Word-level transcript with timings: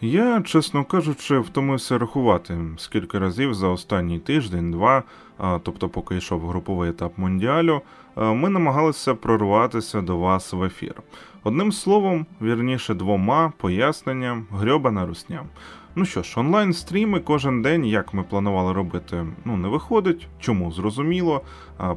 Я, 0.00 0.42
чесно 0.42 0.84
кажучи, 0.84 1.38
втомився 1.38 1.98
рахувати 1.98 2.58
скільки 2.76 3.18
разів 3.18 3.54
за 3.54 3.68
останній 3.68 4.18
тиждень-два, 4.18 5.02
тобто, 5.62 5.88
поки 5.88 6.16
йшов 6.16 6.48
груповий 6.48 6.90
етап 6.90 7.12
Мондіалю, 7.16 7.80
ми 8.16 8.48
намагалися 8.48 9.14
прорватися 9.14 10.00
до 10.00 10.16
вас 10.18 10.52
в 10.52 10.62
ефір. 10.62 10.94
Одним 11.44 11.72
словом, 11.72 12.26
вірніше 12.42 12.94
двома 12.94 13.52
пояснення, 13.56 14.42
грьобана 14.50 15.06
русня. 15.06 15.42
Ну 15.94 16.04
що 16.04 16.22
ж, 16.22 16.40
онлайн 16.40 16.72
стріми 16.72 17.20
кожен 17.20 17.62
день, 17.62 17.86
як 17.86 18.14
ми 18.14 18.22
планували 18.22 18.72
робити, 18.72 19.26
ну 19.44 19.56
не 19.56 19.68
виходить. 19.68 20.28
Чому 20.40 20.72
зрозуміло? 20.72 21.42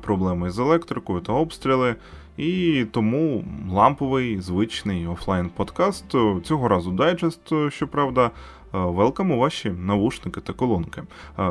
Проблеми 0.02 0.52
з 0.52 0.60
електрикою 0.60 1.20
та 1.20 1.34
обстріли. 1.34 1.96
І 2.38 2.86
тому 2.92 3.46
ламповий 3.72 4.42
звичний 4.42 5.08
офлайн 5.08 5.50
подкаст 5.50 6.06
цього 6.44 6.68
разу 6.68 6.92
дайджест, 6.92 7.54
щоправда, 7.70 8.32
Велкам 8.74 9.32
у 9.32 9.38
ваші 9.38 9.70
навушники 9.70 10.42
та 10.42 10.54
колонки. 10.54 11.04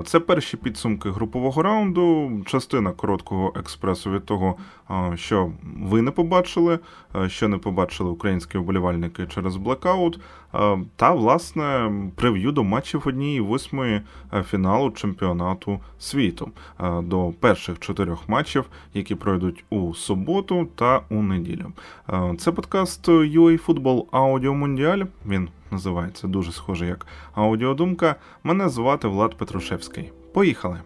Це 0.05 0.20
перші 0.20 0.56
підсумки 0.56 1.11
групового 1.11 1.62
раунду, 1.62 2.30
частина 2.47 2.92
короткого 2.92 3.52
експресу 3.56 4.11
від 4.11 4.24
того, 4.24 4.56
що 5.15 5.52
ви 5.80 6.02
не 6.02 6.11
побачили, 6.11 6.78
що 7.27 7.48
не 7.48 7.59
побачили 7.59 8.11
українські 8.11 8.59
вболівальники 8.59 9.27
через 9.27 9.56
блекаут. 9.56 10.20
Та, 10.97 11.13
власне, 11.13 11.93
прев'ю 12.17 12.53
до 12.53 12.65
матчів 12.65 13.03
однієї 13.07 13.41
восьмої 13.41 14.01
фіналу 14.51 14.91
чемпіонату 14.91 15.81
світу 15.99 16.51
до 17.03 17.33
перших 17.41 17.79
чотирьох 17.79 18.29
матчів, 18.29 18.65
які 18.95 19.15
пройдуть 19.15 19.65
у 19.71 19.95
суботу 19.95 20.69
та 20.75 21.01
у 21.11 21.23
неділю. 21.23 21.73
Це 22.39 22.53
подкаст 22.53 23.09
UA 23.09 23.67
Football 23.67 24.05
Audio 24.11 24.65
Mondial. 24.65 25.07
Він 25.27 25.49
називається 25.71 26.29
дуже 26.29 26.53
схоже 26.53 26.87
як 26.87 27.07
аудіодумка. 27.35 28.17
Мене 28.45 28.69
звати 28.69 29.09
Влад 29.09 29.35
Петрушевський. 29.35 30.12
Поїхали! 30.33 30.81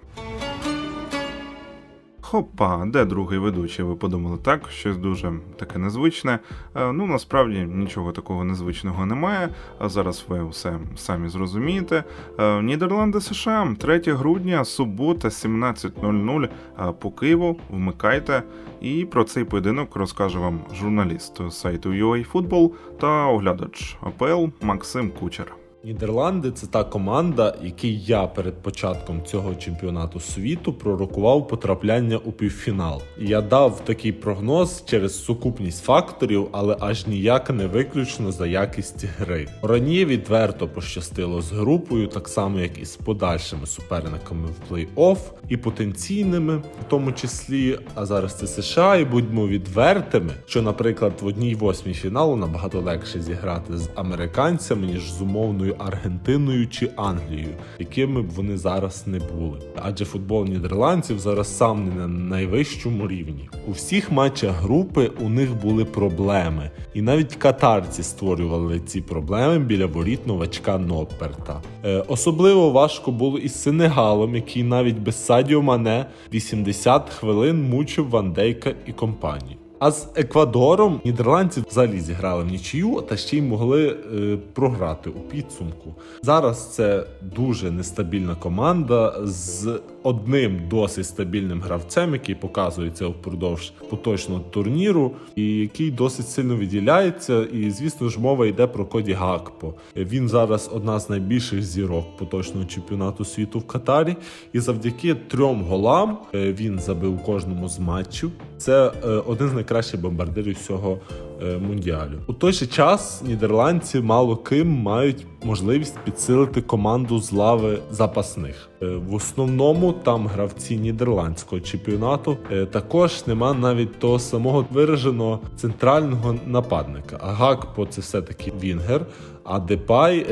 Хопа, 2.35 2.85
де 2.87 3.05
другий 3.05 3.39
ведучий? 3.39 3.85
Ви 3.85 3.97
подумали 3.97 4.39
так, 4.43 4.71
щось 4.71 4.97
дуже 4.97 5.33
таке 5.57 5.79
незвичне. 5.79 6.39
Е, 6.77 6.93
ну 6.93 7.07
насправді 7.07 7.59
нічого 7.59 8.13
такого 8.13 8.45
незвичного 8.45 9.07
немає. 9.07 9.49
А 9.79 9.89
зараз 9.89 10.25
ви 10.29 10.49
все 10.49 10.79
самі 10.97 11.29
зрозумієте. 11.29 12.05
Е, 12.39 12.62
Нідерланди 12.62 13.21
США, 13.21 13.75
3 13.79 14.03
грудня, 14.07 14.65
субота, 14.65 15.29
17.00 15.29 16.45
е, 16.45 16.93
по 16.93 17.11
Києву. 17.11 17.57
Вмикайте. 17.71 18.43
І 18.81 19.05
про 19.05 19.25
цей 19.25 19.45
поєдинок 19.45 19.97
розкаже 19.97 20.39
вам 20.39 20.61
журналіст 20.75 21.41
сайту 21.51 21.91
UA 21.91 22.71
та 23.01 23.27
оглядач 23.27 23.97
АПЛ 24.01 24.47
Максим 24.62 25.11
Кучер. 25.21 25.64
Нідерланди 25.87 26.51
це 26.51 26.67
та 26.67 26.85
команда, 26.85 27.55
якій 27.63 27.99
я 27.99 28.27
перед 28.27 28.55
початком 28.55 29.23
цього 29.25 29.55
чемпіонату 29.55 30.21
світу 30.21 30.73
пророкував 30.73 31.49
потрапляння 31.49 32.17
у 32.17 32.33
півфінал. 32.33 33.03
Я 33.19 33.41
дав 33.41 33.85
такий 33.85 34.12
прогноз 34.12 34.83
через 34.87 35.25
сукупність 35.25 35.85
факторів, 35.85 36.49
але 36.53 36.77
аж 36.81 37.07
ніяк 37.07 37.51
не 37.51 37.67
виключно 37.67 38.33
за 38.33 38.47
якість 38.47 39.05
гри. 39.19 39.49
Раніше 39.62 40.05
відверто 40.05 40.69
пощастило 40.69 41.43
з 41.43 41.53
групою, 41.53 42.07
так 42.07 42.29
само 42.29 42.61
як 42.61 42.79
і 42.79 42.85
з 42.85 42.97
подальшими 42.97 43.67
суперниками 43.67 44.49
в 44.49 44.73
плей-офф, 44.73 45.19
і 45.49 45.57
потенційними, 45.57 46.57
в 46.57 46.85
тому 46.89 47.12
числі. 47.12 47.79
А 47.95 48.07
зараз 48.07 48.35
це 48.39 48.47
США, 48.47 48.97
і 48.97 49.05
будьмо 49.05 49.49
відвертими, 49.49 50.31
що, 50.47 50.62
наприклад, 50.62 51.12
в 51.21 51.27
одній 51.27 51.55
восьмій 51.55 51.95
фіналу 51.95 52.37
набагато 52.37 52.81
легше 52.81 53.21
зіграти 53.21 53.79
з 53.79 53.89
американцями 53.95 54.87
ніж 54.87 55.12
з 55.12 55.21
умовною. 55.21 55.73
Аргентиною 55.78 56.69
чи 56.69 56.91
Англією, 56.97 57.55
якими 57.78 58.22
б 58.22 58.30
вони 58.30 58.56
зараз 58.56 59.06
не 59.06 59.19
були. 59.19 59.58
Адже 59.83 60.05
футбол 60.05 60.44
нідерландців 60.44 61.19
зараз 61.19 61.56
сам 61.56 61.84
не 61.84 61.94
на 61.94 62.09
найвищому 62.09 63.09
рівні. 63.09 63.49
У 63.69 63.71
всіх 63.71 64.12
матчах 64.12 64.50
групи 64.50 65.10
у 65.21 65.28
них 65.28 65.54
були 65.62 65.84
проблеми, 65.84 66.71
і 66.94 67.03
навіть 67.03 67.34
катарці 67.34 68.03
створювали 68.03 68.81
ці 68.81 69.00
проблеми 69.00 69.59
біля 69.59 69.87
воріт 69.87 70.26
новачка 70.26 70.78
Нопперта. 70.78 71.62
Е, 71.84 72.04
особливо 72.09 72.70
важко 72.70 73.10
було 73.10 73.38
із 73.38 73.62
Сенегалом, 73.62 74.34
який 74.34 74.62
навіть 74.62 74.99
без 74.99 75.25
Садіо 75.25 75.62
Мане 75.62 76.06
80 76.32 77.10
хвилин 77.10 77.62
мучив 77.70 78.10
Вандейка 78.10 78.75
і 78.87 78.93
компанію. 78.93 79.56
А 79.84 79.91
з 79.91 80.09
Еквадором 80.15 81.00
нідерландці 81.05 81.62
взагалі 81.71 82.00
зіграли 82.00 82.45
в 82.45 82.47
нічию, 82.47 83.05
та 83.09 83.17
ще 83.17 83.37
й 83.37 83.43
могли 83.43 83.87
е, 83.89 84.39
програти 84.53 85.11
у 85.11 85.21
підсумку. 85.21 85.95
Зараз 86.22 86.75
це 86.75 87.06
дуже 87.22 87.71
нестабільна 87.71 88.34
команда 88.34 89.15
з 89.25 89.81
одним 90.03 90.61
досить 90.71 91.06
стабільним 91.06 91.61
гравцем, 91.61 92.12
який 92.12 92.34
показується 92.34 93.06
впродовж 93.06 93.73
поточного 93.91 94.41
турніру, 94.41 95.12
і 95.37 95.56
який 95.56 95.91
досить 95.91 96.28
сильно 96.28 96.56
виділяється. 96.56 97.43
І 97.43 97.71
звісно 97.71 98.09
ж, 98.09 98.21
мова 98.21 98.47
йде 98.47 98.67
про 98.67 98.87
Коді 98.87 99.12
Гакпо. 99.12 99.75
Він 99.97 100.28
зараз 100.28 100.71
одна 100.75 101.00
з 101.00 101.11
найбільших 101.11 101.62
зірок 101.62 102.17
поточного 102.17 102.67
чемпіонату 102.67 103.25
світу 103.25 103.59
в 103.59 103.67
Катарі, 103.67 104.17
і 104.53 104.61
завдяки 104.61 105.15
трьом 105.15 105.62
голам 105.62 106.19
е, 106.34 106.53
він 106.53 106.78
забив 106.78 107.23
кожному 107.23 107.69
з 107.69 107.78
матчів. 107.78 108.31
Це 108.59 108.93
е, 109.05 109.09
один 109.09 109.49
з 109.49 109.53
найкращих 109.53 109.74
бомбардирів 109.97 110.55
всього 110.55 110.99
Е, 111.43 111.59
мундіалю. 111.59 112.19
У 112.27 112.33
той 112.33 112.53
же 112.53 112.67
час 112.67 113.23
нідерландці 113.23 114.01
мало 114.01 114.37
ким 114.37 114.69
мають 114.69 115.27
можливість 115.45 115.99
підсилити 116.05 116.62
команду 116.62 117.21
з 117.21 117.33
лави 117.33 117.79
запасних. 117.91 118.69
Е, 118.83 118.87
в 118.87 119.15
основному 119.15 119.93
там 119.93 120.27
гравці 120.27 120.77
нідерландського 120.77 121.61
чемпіонату 121.61 122.37
е, 122.53 122.67
також 122.67 123.27
нема 123.27 123.55
навіть 123.55 123.99
того 123.99 124.19
самого 124.19 124.67
вираженого 124.71 125.41
центрального 125.57 126.35
нападника. 126.47 127.19
А 127.23 127.33
Гакпо 127.33 127.87
це 127.87 128.01
все 128.01 128.23
таки 128.23 128.53
Вінгер. 128.62 129.06
А 129.44 129.59
Депай 129.59 130.27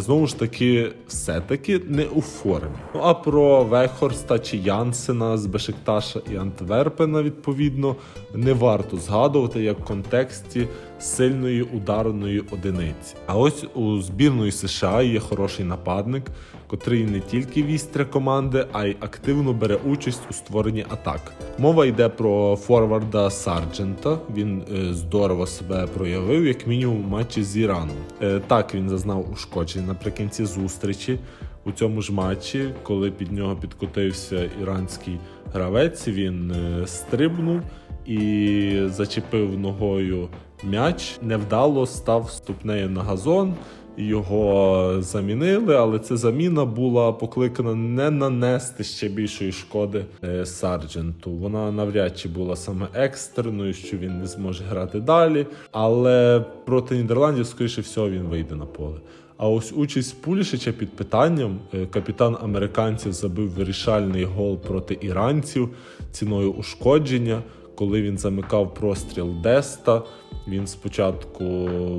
знову 0.00 0.26
ж 0.26 0.38
таки 0.38 0.92
все-таки 1.08 1.80
не 1.88 2.04
у 2.04 2.20
формі. 2.20 2.76
Ну 2.94 3.00
а 3.04 3.14
про 3.14 3.64
Вехорста 3.64 4.38
чи 4.38 4.56
Янсена 4.56 5.38
з 5.38 5.46
Бешикташа 5.46 6.20
і 6.32 6.36
Антверпена 6.36 7.22
відповідно 7.22 7.96
не 8.34 8.52
варто 8.52 8.96
згадувати 8.96 9.62
як 9.62 9.80
в 9.80 9.84
контексті 9.84 10.68
сильної 10.98 11.62
ударної 11.62 12.40
одиниці. 12.50 13.14
А 13.26 13.38
ось 13.38 13.64
у 13.74 14.00
збірної 14.00 14.52
США 14.52 15.02
є 15.02 15.20
хороший 15.20 15.64
нападник, 15.64 16.24
котрий 16.66 17.04
не 17.04 17.20
тільки 17.20 17.62
вістря 17.62 18.04
команди, 18.04 18.66
а 18.72 18.86
й 18.86 18.96
активно 19.00 19.52
бере 19.52 19.78
участь 19.84 20.22
у 20.30 20.32
створенні 20.32 20.86
атак. 20.88 21.32
Мова 21.58 21.86
йде 21.86 22.08
про 22.08 22.56
форварда 22.56 23.30
Сарджента. 23.30 24.18
Він 24.34 24.62
е, 24.74 24.94
здорово 24.94 25.46
себе 25.46 25.86
проявив, 25.86 26.46
як 26.46 26.66
мінімум, 26.66 27.04
у 27.04 27.08
матчі 27.08 27.42
з 27.42 27.56
Іраном. 27.56 27.96
Е, 28.22 28.40
так 28.46 28.74
він 28.74 28.88
зазнав 28.88 29.32
ушкоджень 29.32 29.86
наприкінці 29.86 30.44
зустрічі. 30.44 31.18
У 31.64 31.72
цьому 31.72 32.02
ж 32.02 32.12
матчі, 32.12 32.70
коли 32.82 33.10
під 33.10 33.32
нього 33.32 33.56
підкотився 33.56 34.50
іранський 34.62 35.18
гравець, 35.52 36.08
він 36.08 36.50
е, 36.50 36.86
стрибнув 36.86 37.60
і 38.06 38.80
зачепив 38.86 39.58
ногою 39.58 40.28
м'яч, 40.64 41.18
невдало 41.22 41.86
став 41.86 42.30
ступнею 42.30 42.90
на 42.90 43.02
газон. 43.02 43.54
Його 43.98 44.96
замінили, 45.00 45.76
але 45.76 45.98
ця 45.98 46.16
заміна 46.16 46.64
була 46.64 47.12
покликана 47.12 47.74
не 47.74 48.10
нанести 48.10 48.84
ще 48.84 49.08
більшої 49.08 49.52
шкоди 49.52 50.04
е, 50.24 50.46
Сардженту. 50.46 51.30
Вона 51.30 51.72
навряд 51.72 52.18
чи 52.18 52.28
була 52.28 52.56
саме 52.56 52.86
екстреною, 52.94 53.74
що 53.74 53.96
він 53.96 54.18
не 54.18 54.26
зможе 54.26 54.64
грати 54.64 55.00
далі. 55.00 55.46
Але 55.72 56.44
проти 56.64 56.96
Нідерландів, 56.96 57.46
скоріше 57.46 57.80
всього, 57.80 58.10
він 58.10 58.22
вийде 58.22 58.54
на 58.54 58.66
поле. 58.66 58.96
А 59.36 59.48
ось 59.48 59.72
участь 59.72 60.22
Пулішича 60.22 60.72
під 60.72 60.96
питанням 60.96 61.58
е, 61.74 61.86
капітан 61.86 62.36
американців 62.42 63.12
забив 63.12 63.50
вирішальний 63.50 64.24
гол 64.24 64.58
проти 64.58 64.98
іранців 65.00 65.68
ціною 66.12 66.52
ушкодження 66.52 67.42
коли 67.76 68.02
він 68.02 68.18
замикав 68.18 68.74
простріл 68.74 69.34
Деста, 69.42 70.02
він 70.48 70.66
спочатку 70.66 71.44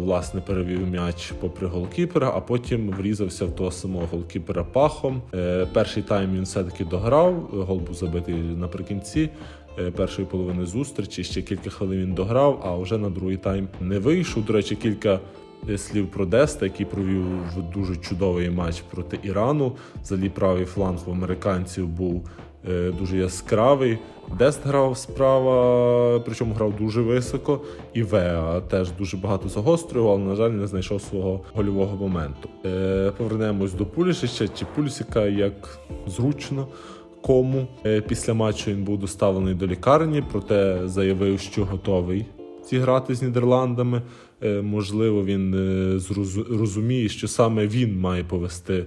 власне 0.06 0.42
перевів 0.42 0.88
м'яч 0.88 1.34
попри 1.40 1.68
голкіпера, 1.68 2.32
а 2.36 2.42
потім 2.42 2.90
врізався 2.90 3.46
в 3.46 3.56
того 3.56 3.72
самого 3.72 4.08
голкіпера 4.12 4.64
пахом. 4.64 5.22
Е, 5.34 5.68
перший 5.74 6.04
тайм 6.04 6.36
він 6.36 6.44
все-таки 6.44 6.86
дограв, 6.86 7.34
гол 7.52 7.78
був 7.80 7.96
забитий 7.96 8.36
наприкінці. 8.36 9.30
Е, 9.80 9.92
першої 9.92 10.28
половини 10.28 10.66
зустрічі 10.66 11.24
ще 11.24 11.42
кілька 11.42 11.70
хвилин 11.70 12.00
він 12.00 12.14
дограв, 12.14 12.62
а 12.64 12.76
вже 12.76 12.98
на 12.98 13.10
другий 13.10 13.38
тайм 13.38 13.68
не 13.82 14.00
вийшов. 14.00 14.46
До 14.46 14.54
речі, 14.54 14.76
кілька 14.76 15.20
е, 15.70 15.78
слів 15.78 16.08
про 16.12 16.26
Деста, 16.26 16.66
який 16.66 16.86
провів 16.86 17.26
дуже 17.74 17.96
чудовий 17.96 18.50
матч 18.50 18.82
проти 18.82 19.20
Ірану. 19.24 19.76
Взагалі 20.04 20.30
правий 20.30 20.66
фланг 20.66 21.00
в 21.06 21.12
американців 21.12 21.88
був 21.88 22.30
дуже 23.00 23.18
яскравий. 23.18 23.98
Дест 24.40 24.66
грав 24.66 24.98
справа, 24.98 26.20
причому 26.20 26.54
грав 26.54 26.76
дуже 26.78 27.02
високо, 27.02 27.62
і 27.94 28.04
Веа 28.04 28.62
теж 28.62 28.92
дуже 28.92 29.18
багато 29.18 29.50
загострював, 29.50 30.12
але, 30.12 30.24
на 30.24 30.36
жаль, 30.36 30.50
не 30.50 30.68
знайшов 30.68 31.02
свого 31.02 31.42
гольового 31.54 31.96
моменту. 31.98 32.50
Е, 32.66 33.12
Повернемось 33.18 33.74
до 33.74 33.86
Пулішича 33.86 34.48
чи 34.48 34.66
Пулісіка 34.76 35.26
як 35.26 35.80
зручно. 36.08 36.68
Кому 37.22 37.68
після 38.08 38.34
матчу 38.34 38.72
він 38.72 38.84
був 38.84 39.00
доставлений 39.00 39.54
до 39.54 39.68
лікарні, 39.68 40.24
проте 40.32 40.82
заявив, 40.86 41.40
що 41.40 41.66
готовий 41.66 42.26
зіграти 42.70 43.16
з 43.16 43.22
Нідерландами. 43.22 44.02
Е, 44.44 44.62
можливо, 44.62 45.26
він 45.26 45.54
е, 45.54 46.00
розуміє, 46.50 47.10
що 47.10 47.28
саме 47.28 47.68
він 47.68 48.00
має 48.00 48.24
повести 48.24 48.86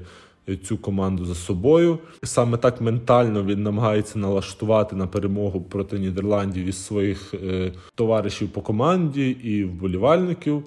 цю 0.56 0.79
команду 0.79 1.25
за 1.25 1.35
собою. 1.35 1.99
Саме 2.23 2.56
так 2.56 2.81
ментально 2.81 3.44
він 3.44 3.62
намагається 3.62 4.19
налаштувати 4.19 4.97
на 4.97 5.06
перемогу 5.06 5.61
проти 5.61 5.99
Нідерландів 5.99 6.67
із 6.67 6.85
своїх 6.85 7.35
е, 7.35 7.73
товаришів 7.94 8.49
по 8.49 8.61
команді 8.61 9.31
і 9.31 9.64
вболівальників. 9.64 10.64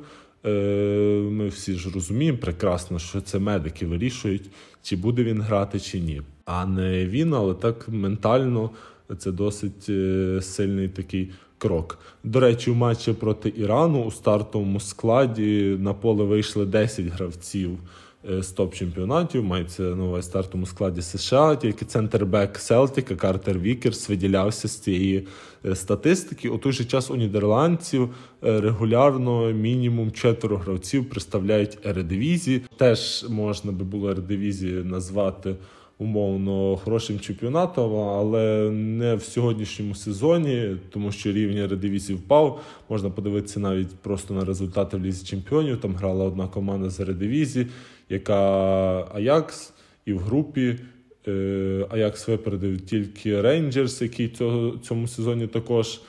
Ми 1.32 1.48
всі 1.48 1.74
ж 1.74 1.90
розуміємо 1.94 2.38
прекрасно, 2.38 3.00
що 3.00 3.22
це 3.22 3.40
медики 3.40 3.86
вирішують, 3.86 4.50
чи 4.82 4.96
буде 4.96 5.24
він 5.24 5.42
грати, 5.42 5.80
чи 5.80 6.00
ні. 6.00 6.22
А 6.46 6.66
не 6.66 7.06
він, 7.06 7.34
але 7.34 7.54
так 7.54 7.90
ментально 7.90 8.70
це 9.18 9.32
досить 9.32 9.84
сильний 10.46 10.88
такий 10.88 11.30
крок. 11.64 12.00
До 12.24 12.40
речі, 12.40 12.72
у 12.72 12.74
матчі 12.74 13.14
проти 13.14 13.54
Ірану 13.58 14.04
у 14.04 14.12
стартовому 14.12 14.80
складі 14.80 15.78
на 15.80 15.94
поле 15.94 16.24
вийшли 16.24 16.66
10 16.66 17.06
гравців 17.06 17.72
е, 17.72 17.78
з 18.24 18.52
топ-чемпіонатів. 18.52 19.44
Мається 19.44 19.84
на 19.84 20.04
увазі 20.04 20.28
стартовому 20.28 20.66
складі 20.66 21.02
США. 21.02 21.56
Тільки 21.56 21.86
центрбек 21.86 22.58
Селтіка 22.58 23.16
Картер 23.16 23.60
Вікерс 23.60 24.10
виділявся 24.10 24.68
з 24.68 24.80
цієї 24.80 25.28
е, 25.66 25.76
статистики. 25.76 26.50
У 26.50 26.58
той 26.58 26.72
же 26.72 26.86
час 26.86 27.12
у 27.12 27.16
нідерландців 27.16 28.10
е, 28.44 28.62
регулярно 28.62 29.52
мінімум 29.52 30.12
четверо 30.12 30.58
гравців 30.58 31.10
представляють 31.10 31.78
Ередивізі. 31.86 32.62
Теж 32.78 33.26
можна 33.30 33.72
би 33.72 33.86
було 33.86 34.10
Ередивізі 34.10 34.68
назвати 34.68 35.56
умовно 35.98 36.78
хорошим 36.78 37.20
чемпіонатом, 37.20 37.96
але 37.96 38.72
не 38.72 39.16
в 39.16 39.24
сьогоднішньому 39.24 39.96
сезоні, 39.96 40.76
тому 40.90 41.12
що 41.12 41.32
рівень 41.32 41.68
редивізії 41.68 42.20
впав. 42.20 42.62
Можна 42.90 43.10
подивитися 43.10 43.60
навіть 43.60 43.96
просто 43.96 44.34
на 44.34 44.46
результати 44.46 44.98
в 44.98 45.06
лізі 45.06 45.26
чемпіонів. 45.26 45.78
Там 45.78 45.96
грала 45.96 46.26
одна 46.26 46.48
команда 46.48 46.90
з 46.90 47.00
редивізії, 47.00 47.68
яка 48.10 48.40
Аякс, 49.14 49.74
і 50.06 50.14
в 50.14 50.20
групі. 50.20 50.76
Е, 51.28 51.86
Аякс 51.90 52.28
випередив 52.28 52.82
тільки 52.82 53.42
Рейнджерс, 53.42 54.02
який 54.02 54.28
цього 54.28 54.78
цьому 54.78 55.08
сезоні 55.08 55.48
також 55.48 56.02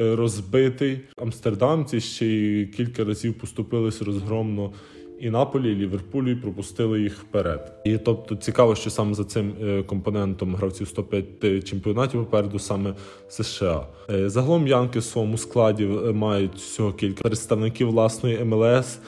е, 0.00 0.16
розбитий. 0.16 1.00
Амстердамці 1.16 2.00
ще 2.00 2.26
й 2.26 2.66
кілька 2.66 3.04
разів 3.04 3.34
поступились 3.34 4.02
розгромно 4.02 4.72
і 5.22 5.30
Наполі, 5.30 5.72
і 5.72 5.74
Ліверпулі 5.74 6.34
пропустили 6.34 7.00
їх 7.00 7.18
вперед. 7.18 7.72
І 7.84 7.98
тобто 7.98 8.36
цікаво, 8.36 8.74
що 8.74 8.90
саме 8.90 9.14
за 9.14 9.24
цим 9.24 9.52
е, 9.62 9.82
компонентом 9.82 10.54
гравців 10.54 10.88
105 10.88 11.64
чемпіонатів 11.64 12.24
попереду 12.24 12.58
саме 12.58 12.94
США. 13.28 13.86
Е, 14.10 14.28
загалом 14.28 14.66
Янки 14.66 14.98
в 14.98 15.04
своєму 15.04 15.38
складі 15.38 15.84
е, 15.84 16.12
мають 16.12 16.54
всього 16.54 16.92
кілька 16.92 17.22
представників 17.22 17.88
власної 17.88 18.44
МЛС. 18.44 18.98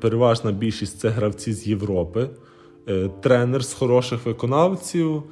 Переважна 0.00 0.52
більшість 0.52 0.98
це 0.98 1.08
гравці 1.08 1.52
з 1.52 1.66
Європи, 1.66 2.28
тренер 3.20 3.64
з 3.64 3.72
хороших 3.72 4.26
виконавців. 4.26 5.22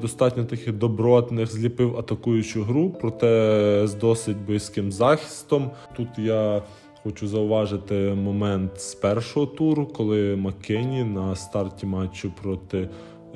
Достатньо 0.00 0.44
таких 0.44 0.72
добротних 0.72 1.52
зліпив 1.52 1.98
атакуючу 1.98 2.62
гру, 2.62 2.96
проте 3.00 3.82
з 3.84 3.94
досить 3.94 4.36
близьким 4.36 4.92
захистом. 4.92 5.70
Тут 5.96 6.08
я 6.18 6.62
Хочу 7.04 7.28
зауважити 7.28 7.94
момент 8.14 8.80
з 8.80 8.94
першого 8.94 9.46
туру, 9.46 9.86
коли 9.86 10.36
Маккені 10.36 11.04
на 11.04 11.36
старті 11.36 11.86
матчу 11.86 12.32
проти 12.42 12.78
е, 12.78 12.88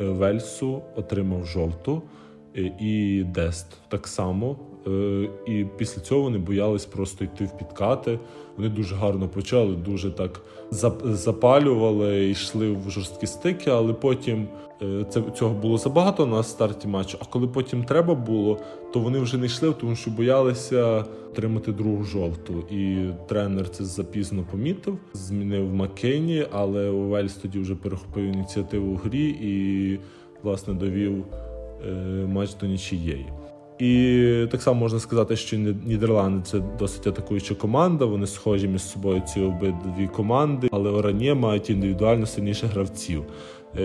Вельсу 0.04 0.82
отримав 0.96 1.46
жовту 1.46 2.02
е, 2.56 2.72
і 2.80 3.24
Дест 3.24 3.66
так 3.88 4.06
само. 4.06 4.56
Е, 4.88 5.28
і 5.46 5.66
після 5.76 6.02
цього 6.02 6.20
вони 6.20 6.38
боялись 6.38 6.86
просто 6.86 7.24
йти 7.24 7.44
в 7.44 7.58
підкати. 7.58 8.18
Вони 8.56 8.68
дуже 8.68 8.94
гарно 8.94 9.28
почали, 9.28 9.76
дуже 9.76 10.10
так 10.10 10.40
запалювали, 11.04 12.30
йшли 12.30 12.70
в 12.70 12.90
жорсткі 12.90 13.26
стики, 13.26 13.70
але 13.70 13.92
потім 13.92 14.48
Е, 14.82 15.04
це 15.10 15.22
цього 15.36 15.54
було 15.54 15.78
забагато 15.78 16.26
на 16.26 16.42
старті 16.42 16.88
матчу. 16.88 17.18
А 17.20 17.24
коли 17.24 17.46
потім 17.46 17.84
треба 17.84 18.14
було, 18.14 18.58
то 18.92 19.00
вони 19.00 19.18
вже 19.18 19.38
не 19.38 19.46
йшли, 19.46 19.72
тому 19.72 19.96
що 19.96 20.10
боялися 20.10 21.04
отримати 21.30 21.72
другу 21.72 22.04
жовту. 22.04 22.54
І 22.70 23.10
тренер 23.28 23.68
це 23.68 23.84
запізно 23.84 24.44
помітив, 24.50 24.98
змінив 25.12 25.74
Маккені, 25.74 26.46
але 26.52 26.88
Увельс 26.90 27.34
тоді 27.34 27.58
вже 27.58 27.74
перехопив 27.74 28.24
ініціативу 28.24 28.92
в 28.92 28.96
грі 28.96 29.28
і 29.28 29.98
власне 30.42 30.74
довів 30.74 31.24
е, 31.86 31.92
матч 32.26 32.54
до 32.54 32.66
нічієї. 32.66 33.26
І 33.78 34.46
так 34.50 34.62
само 34.62 34.80
можна 34.80 34.98
сказати, 34.98 35.36
що 35.36 35.56
Нідерланди 35.56 36.42
це 36.44 36.60
досить 36.78 37.06
атакуюча 37.06 37.54
команда. 37.54 38.04
Вони 38.04 38.26
схожі 38.26 38.68
між 38.68 38.82
собою 38.82 39.22
ці 39.34 39.40
обидві 39.40 40.08
команди, 40.16 40.68
але 40.72 40.90
Орані 40.90 41.34
мають 41.34 41.70
індивідуально 41.70 42.26
сильніших 42.26 42.70
гравців. 42.70 43.24
Е, 43.78 43.82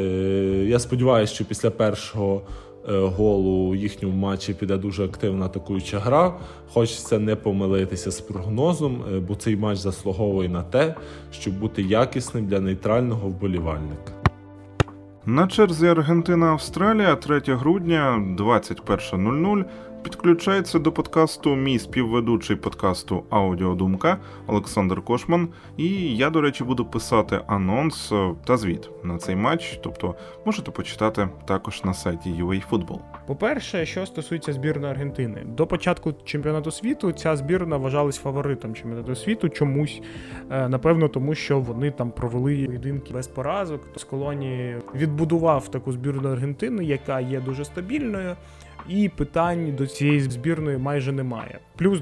я 0.68 0.80
сподіваюся, 0.80 1.34
що 1.34 1.46
після 1.46 1.72
першого 1.72 2.42
е, 2.90 2.98
голу 2.98 3.70
в 3.70 3.76
їхньому 3.76 4.16
матчі 4.18 4.54
піде 4.54 4.78
дуже 4.78 5.06
активна 5.06 5.46
атакуюча 5.46 6.00
гра. 6.00 6.40
Хочеться 6.74 7.20
не 7.20 7.36
помилитися 7.36 8.12
з 8.12 8.22
прогнозом, 8.22 9.04
е, 9.14 9.20
бо 9.20 9.36
цей 9.36 9.56
матч 9.56 9.80
заслуговує 9.80 10.50
на 10.50 10.64
те, 10.64 10.96
щоб 11.32 11.60
бути 11.60 11.82
якісним 11.82 12.46
для 12.46 12.60
нейтрального 12.60 13.30
вболівальника. 13.30 14.23
На 15.26 15.48
черзі 15.48 15.88
Аргентина 15.88 16.46
Австралія 16.46 17.16
3 17.16 17.42
грудня 17.48 18.22
21.00 18.40 19.66
Підключається 20.04 20.80
до 20.80 20.92
подкасту 20.92 21.56
мій 21.56 21.80
співведучий 21.80 22.56
подкасту 22.56 23.24
Аудіодумка 23.30 24.18
Олександр 24.48 25.02
Кошман. 25.02 25.50
І 25.78 26.18
я, 26.18 26.30
до 26.30 26.42
речі, 26.42 26.64
буду 26.64 26.86
писати 26.86 27.42
анонс 27.48 28.14
та 28.46 28.58
звіт 28.58 28.90
на 29.04 29.18
цей 29.18 29.36
матч. 29.36 29.80
Тобто 29.84 30.16
можете 30.46 30.72
почитати 30.72 31.30
також 31.48 31.84
на 31.84 31.94
сайті 31.94 32.30
UAFootball. 32.30 33.00
По-перше, 33.26 33.86
що 33.86 34.06
стосується 34.06 34.54
збірної 34.54 34.92
Аргентини, 34.92 35.44
до 35.46 35.68
початку 35.68 36.14
чемпіонату 36.24 36.72
світу 36.72 37.12
ця 37.12 37.36
збірна 37.36 37.78
вважалась 37.78 38.18
фаворитом 38.18 38.76
чемпіонату 38.76 39.16
світу. 39.16 39.50
Чомусь 39.50 40.02
е, 40.52 40.70
напевно, 40.70 41.08
тому 41.08 41.36
що 41.36 41.60
вони 41.60 41.92
там 41.92 42.12
провели 42.12 42.66
поєдинки 42.66 43.14
без 43.14 43.28
поразок. 43.28 43.82
З 43.96 44.04
колонії 44.04 44.78
відбудував 44.96 45.68
таку 45.68 45.92
збірну 45.92 46.30
Аргентини, 46.30 46.86
яка 46.86 47.20
є 47.20 47.40
дуже 47.40 47.66
стабільною 47.66 48.36
і 48.90 49.10
питань 49.10 49.76
до 49.76 49.88
цієї 49.88 50.20
збірної 50.20 50.78
майже 50.78 51.12
немає. 51.12 51.60
Плюс 51.76 52.02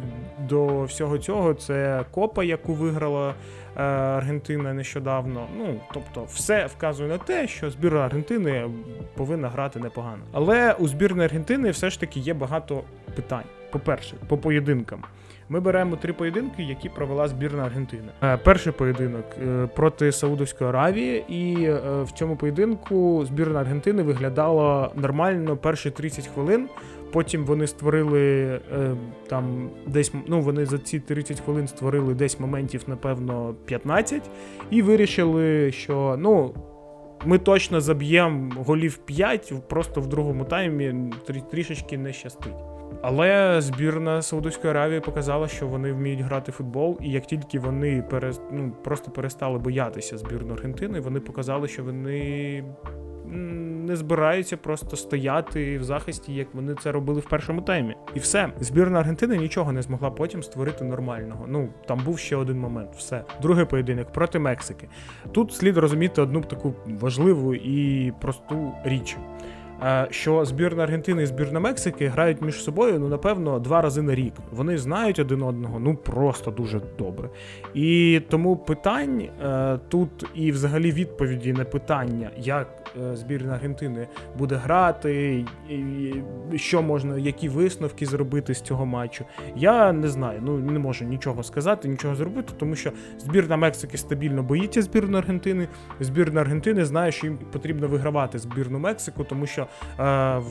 до 0.49 0.83
всього 0.83 1.17
цього 1.17 1.53
це 1.53 2.05
копа, 2.11 2.43
яку 2.43 2.73
виграла 2.73 3.29
е, 3.29 3.81
Аргентина 3.83 4.73
нещодавно. 4.73 5.47
Ну 5.57 5.79
тобто, 5.93 6.23
все 6.23 6.65
вказує 6.65 7.09
на 7.09 7.17
те, 7.17 7.47
що 7.47 7.69
збірна 7.69 7.99
Аргентини 7.99 8.69
повинна 9.15 9.49
грати 9.49 9.79
непогано. 9.79 10.23
Але 10.31 10.73
у 10.73 10.87
збірної 10.87 11.25
Аргентини 11.25 11.71
все 11.71 11.89
ж 11.89 11.99
таки 11.99 12.19
є 12.19 12.33
багато 12.33 12.83
питань. 13.15 13.45
По 13.71 13.79
перше, 13.79 14.15
по 14.27 14.37
поєдинкам. 14.37 15.03
Ми 15.51 15.59
беремо 15.59 15.95
три 15.95 16.13
поєдинки, 16.13 16.63
які 16.63 16.89
провела 16.89 17.27
збірна 17.27 17.63
Аргентини. 17.63 18.07
Е, 18.23 18.37
перший 18.37 18.73
поєдинок 18.73 19.25
е, 19.47 19.67
проти 19.75 20.11
Саудовської 20.11 20.69
Аравії, 20.69 21.25
і 21.27 21.63
е, 21.63 21.79
в 22.03 22.11
цьому 22.11 22.35
поєдинку 22.35 23.25
збірна 23.25 23.59
Аргентини 23.59 24.03
виглядала 24.03 24.91
нормально 24.95 25.57
перші 25.57 25.91
30 25.91 26.27
хвилин. 26.27 26.69
Потім 27.11 27.45
вони 27.45 27.67
створили 27.67 28.59
там 29.27 29.69
десь 29.87 30.13
ну 30.27 30.41
вони 30.41 30.65
за 30.65 30.77
ці 30.77 30.99
30 30.99 31.39
хвилин 31.39 31.67
створили 31.67 32.13
десь 32.13 32.39
моментів, 32.39 32.83
напевно, 32.87 33.55
15, 33.65 34.29
і 34.69 34.81
вирішили, 34.81 35.71
що 35.71 36.15
ну. 36.19 36.53
Ми 37.25 37.37
точно 37.37 37.81
заб'ємо 37.81 38.51
голів 38.65 38.97
5, 38.97 39.53
просто 39.69 40.01
в 40.01 40.07
другому 40.07 40.45
таймі 40.45 41.11
трішечки 41.51 41.97
не 41.97 42.13
щастить. 42.13 42.70
Але 43.01 43.61
збірна 43.61 44.21
Саудовської 44.21 44.71
Аравії 44.71 44.99
показала, 44.99 45.47
що 45.47 45.67
вони 45.67 45.93
вміють 45.93 46.21
грати 46.21 46.51
в 46.51 46.55
футбол, 46.55 46.97
і 47.01 47.11
як 47.11 47.25
тільки 47.25 47.59
вони 47.59 48.01
пере, 48.09 48.31
ну, 48.51 48.71
просто 48.83 49.11
перестали 49.11 49.59
боятися 49.59 50.17
збірну 50.17 50.53
Аргентини, 50.53 50.99
вони 50.99 51.19
показали, 51.19 51.67
що 51.67 51.83
вони 51.83 52.63
не 53.31 53.95
збираються 53.95 54.57
просто 54.57 54.95
стояти 54.95 55.77
в 55.77 55.83
захисті, 55.83 56.33
як 56.33 56.47
вони 56.53 56.75
це 56.75 56.91
робили 56.91 57.19
в 57.19 57.25
першому 57.25 57.61
таймі. 57.61 57.95
І 58.15 58.19
все, 58.19 58.49
збірна 58.59 58.99
Аргентини 58.99 59.37
нічого 59.37 59.71
не 59.71 59.81
змогла 59.81 60.11
потім 60.11 60.43
створити 60.43 60.83
нормального. 60.83 61.45
Ну 61.47 61.69
там 61.87 62.01
був 62.05 62.19
ще 62.19 62.35
один 62.35 62.59
момент. 62.59 62.89
Все, 62.97 63.23
другий 63.41 63.65
поєдинок 63.65 64.11
проти 64.11 64.39
Мексики. 64.39 64.87
Тут 65.31 65.53
слід 65.53 65.77
розуміти 65.77 66.21
одну 66.21 66.41
таку 66.41 66.73
важливу 66.87 67.55
і 67.55 68.11
просту 68.21 68.71
річ. 68.83 69.17
Е, 69.83 70.07
що 70.09 70.45
збірна 70.45 70.83
Аргентини 70.83 71.23
і 71.23 71.25
збірна 71.25 71.59
Мексики 71.59 72.07
грають 72.07 72.41
між 72.41 72.63
собою, 72.63 72.99
ну, 72.99 73.07
напевно, 73.07 73.59
два 73.59 73.81
рази 73.81 74.01
на 74.01 74.15
рік. 74.15 74.33
Вони 74.51 74.77
знають 74.77 75.19
один 75.19 75.41
одного, 75.43 75.79
ну 75.79 75.95
просто 75.95 76.51
дуже 76.51 76.81
добре. 76.97 77.29
І 77.73 78.21
тому 78.29 78.57
питань 78.57 79.21
е, 79.21 79.79
тут 79.89 80.25
і 80.35 80.51
взагалі 80.51 80.91
відповіді 80.91 81.53
на 81.53 81.65
питання, 81.65 82.31
як 82.37 82.91
е, 83.01 83.15
збірна 83.15 83.53
Аргентини 83.53 84.07
буде 84.37 84.55
грати, 84.55 85.45
що 86.55 86.81
можна, 86.81 87.17
які 87.17 87.49
висновки 87.49 88.05
зробити 88.05 88.53
з 88.53 88.61
цього 88.61 88.85
матчу. 88.85 89.25
Я 89.55 89.93
не 89.93 90.07
знаю, 90.07 90.39
ну 90.43 90.57
не 90.57 90.79
можу 90.79 91.05
нічого 91.05 91.43
сказати, 91.43 91.87
нічого 91.87 92.15
зробити, 92.15 92.53
тому 92.57 92.75
що 92.75 92.91
збірна 93.19 93.57
Мексики 93.57 93.97
стабільно 93.97 94.43
боїться 94.43 94.81
збірну 94.81 95.17
Аргентини. 95.17 95.67
Збірна 95.99 96.41
Аргентини 96.41 96.85
знає, 96.85 97.11
що 97.11 97.27
їм 97.27 97.37
потрібно 97.51 97.87
вигравати 97.87 98.39
збірну 98.39 98.79
Мексику, 98.79 99.23
тому 99.23 99.45
що 99.45 99.67
Е, 99.99 100.41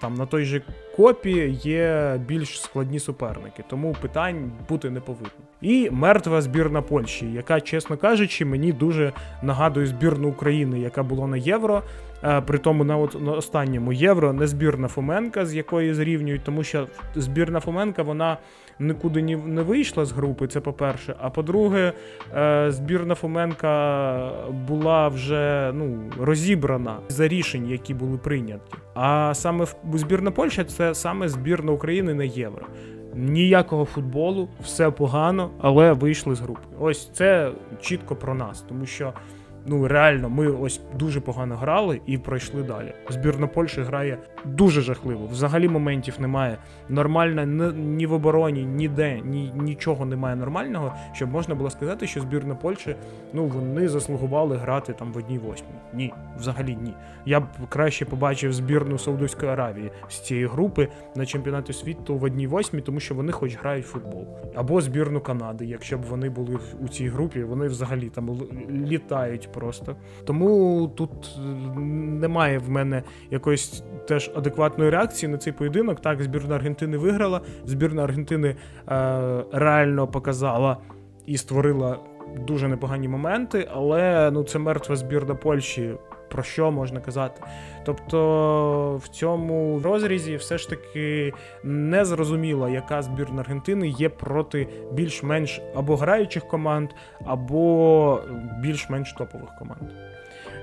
там 0.00 0.14
на 0.14 0.26
той 0.26 0.44
же 0.44 0.62
копі 0.96 1.58
є 1.62 2.20
більш 2.26 2.60
складні 2.60 2.98
суперники, 2.98 3.64
тому 3.70 3.96
питань 4.00 4.52
бути 4.68 4.90
не 4.90 5.00
повинно. 5.00 5.30
І 5.60 5.90
мертва 5.90 6.42
збірна 6.42 6.82
Польщі, 6.82 7.32
яка, 7.32 7.60
чесно 7.60 7.96
кажучи, 7.96 8.44
мені 8.44 8.72
дуже 8.72 9.12
нагадує 9.42 9.86
збірну 9.86 10.28
України, 10.28 10.80
яка 10.80 11.02
була 11.02 11.26
на 11.26 11.36
євро. 11.36 11.82
Е, 12.24 12.40
при 12.40 12.58
тому 12.58 12.84
на 12.84 12.96
от 12.96 13.22
на 13.22 13.32
останньому 13.32 13.92
євро 13.92 14.32
не 14.32 14.46
збірна 14.46 14.88
Фоменка, 14.88 15.46
з 15.46 15.54
якої 15.54 15.94
зрівнюють, 15.94 16.44
тому 16.44 16.64
що 16.64 16.86
збірна 17.14 17.60
Фоменка 17.60 18.02
вона 18.02 18.38
нікуди 18.78 19.22
не 19.36 19.62
вийшла 19.62 20.04
з 20.04 20.12
групи. 20.12 20.46
Це 20.46 20.60
по-перше. 20.60 21.14
А 21.20 21.30
по-друге, 21.30 21.92
е, 22.36 22.66
збірна 22.70 23.14
Фоменка 23.14 24.32
була 24.68 25.08
вже 25.08 25.72
ну 25.74 25.98
розібрана 26.20 26.98
за 27.08 27.28
рішень, 27.28 27.68
які 27.68 27.94
були 27.94 28.18
прийняті. 28.18 28.74
А 28.94 29.34
саме 29.34 29.66
збірна 29.94 30.30
Польща 30.30 30.64
це 30.64 30.81
саме 30.94 31.28
збірна 31.28 31.72
України 31.72 32.14
на 32.14 32.24
євро. 32.24 32.66
Ніякого 33.14 33.84
футболу, 33.84 34.48
все 34.64 34.90
погано, 34.90 35.50
але 35.60 35.92
вийшли 35.92 36.34
з 36.34 36.40
групи. 36.40 36.60
Ось 36.80 37.10
це 37.12 37.52
чітко 37.80 38.16
про 38.16 38.34
нас, 38.34 38.64
тому 38.68 38.86
що 38.86 39.12
ну 39.66 39.88
реально, 39.88 40.28
ми 40.28 40.46
ось 40.46 40.80
дуже 40.98 41.20
погано 41.20 41.56
грали 41.56 42.00
і 42.06 42.18
пройшли 42.18 42.62
далі. 42.62 42.94
Збірна 43.10 43.46
Польщі 43.46 43.80
грає 43.82 44.18
дуже 44.44 44.80
жахливо. 44.80 45.26
Взагалі 45.26 45.68
моментів 45.68 46.14
немає. 46.20 46.58
Нормально 46.88 47.72
ні 47.72 48.06
в 48.06 48.12
обороні, 48.12 48.64
ніде 48.64 49.20
ні, 49.24 49.52
нічого 49.56 50.06
немає 50.06 50.36
нормального, 50.36 50.94
щоб 51.12 51.32
можна 51.32 51.54
було 51.54 51.70
сказати, 51.70 52.06
що 52.06 52.20
збірна 52.20 52.54
Польщі 52.54 52.96
ну 53.32 53.46
вони 53.46 53.88
заслугували 53.88 54.56
грати 54.56 54.92
там 54.92 55.12
в 55.12 55.16
одній 55.16 55.38
восьмій. 55.38 55.68
Ні, 55.94 56.12
взагалі 56.38 56.76
ні. 56.82 56.94
Я 57.26 57.40
б 57.40 57.44
краще 57.68 58.04
побачив 58.04 58.52
збірну 58.52 58.98
Саудовської 58.98 59.52
Аравії 59.52 59.90
з 60.08 60.20
цієї 60.20 60.46
групи 60.46 60.88
на 61.14 61.26
чемпіонаті 61.26 61.72
світу 61.72 62.16
в 62.16 62.24
одній 62.24 62.46
восьмій, 62.46 62.80
тому 62.80 63.00
що 63.00 63.14
вони 63.14 63.32
хоч 63.32 63.56
грають 63.56 63.86
футбол. 63.86 64.26
Або 64.54 64.80
збірну 64.80 65.20
Канади, 65.20 65.66
якщо 65.66 65.98
б 65.98 66.02
вони 66.02 66.30
були 66.30 66.58
у 66.80 66.88
цій 66.88 67.08
групі, 67.08 67.44
вони 67.44 67.66
взагалі 67.66 68.08
там 68.08 68.38
літають 68.70 69.51
просто. 69.52 69.96
Тому 70.24 70.88
тут 70.94 71.38
е, 71.38 71.40
немає 72.20 72.58
в 72.58 72.70
мене 72.70 73.02
якоїсь 73.30 73.82
теж 74.08 74.30
адекватної 74.36 74.90
реакції 74.90 75.32
на 75.32 75.38
цей 75.38 75.52
поєдинок. 75.52 76.00
Так, 76.00 76.22
збірна 76.22 76.54
Аргентини 76.54 76.96
виграла. 76.96 77.40
Збірна 77.64 78.04
Аргентини 78.04 78.48
е, 78.48 78.56
реально 79.52 80.06
показала 80.06 80.76
і 81.26 81.36
створила 81.36 81.98
дуже 82.46 82.68
непогані 82.68 83.08
моменти, 83.08 83.68
але 83.72 84.30
ну 84.30 84.44
це 84.44 84.58
мертва 84.58 84.96
збірна 84.96 85.34
Польщі. 85.34 85.94
Про 86.32 86.42
що 86.42 86.70
можна 86.70 87.00
казати? 87.00 87.42
Тобто 87.84 89.00
в 89.04 89.08
цьому 89.08 89.80
розрізі 89.84 90.36
все 90.36 90.58
ж 90.58 90.70
таки 90.70 91.32
не 91.64 92.04
зрозуміло, 92.04 92.68
яка 92.68 93.02
збірна 93.02 93.40
Аргентини 93.40 93.88
є 93.88 94.08
проти 94.08 94.68
більш-менш 94.92 95.60
або 95.74 95.96
граючих 95.96 96.48
команд, 96.48 96.90
або 97.24 98.20
більш-менш 98.62 99.12
топових 99.12 99.48
команд. 99.58 99.82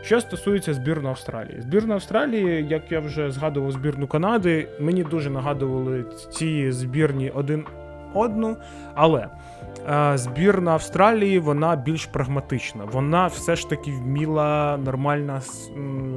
Що 0.01 0.21
стосується 0.21 0.73
збірної 0.73 1.09
Австралії, 1.09 1.61
збірна 1.61 1.93
Австралії, 1.93 2.67
як 2.69 2.91
я 2.91 2.99
вже 2.99 3.31
згадував 3.31 3.71
збірну 3.71 4.07
Канади, 4.07 4.67
мені 4.79 5.03
дуже 5.03 5.29
нагадували 5.29 6.05
ці 6.31 6.71
збірні 6.71 7.29
один 7.29 7.65
одну, 8.13 8.57
але 8.93 9.27
збірна 10.15 10.71
Австралії 10.71 11.39
вона 11.39 11.75
більш 11.75 12.05
прагматична. 12.05 12.83
Вона 12.91 13.27
все 13.27 13.55
ж 13.55 13.69
таки 13.69 13.91
вміла 13.91 14.79
нормально 14.85 15.41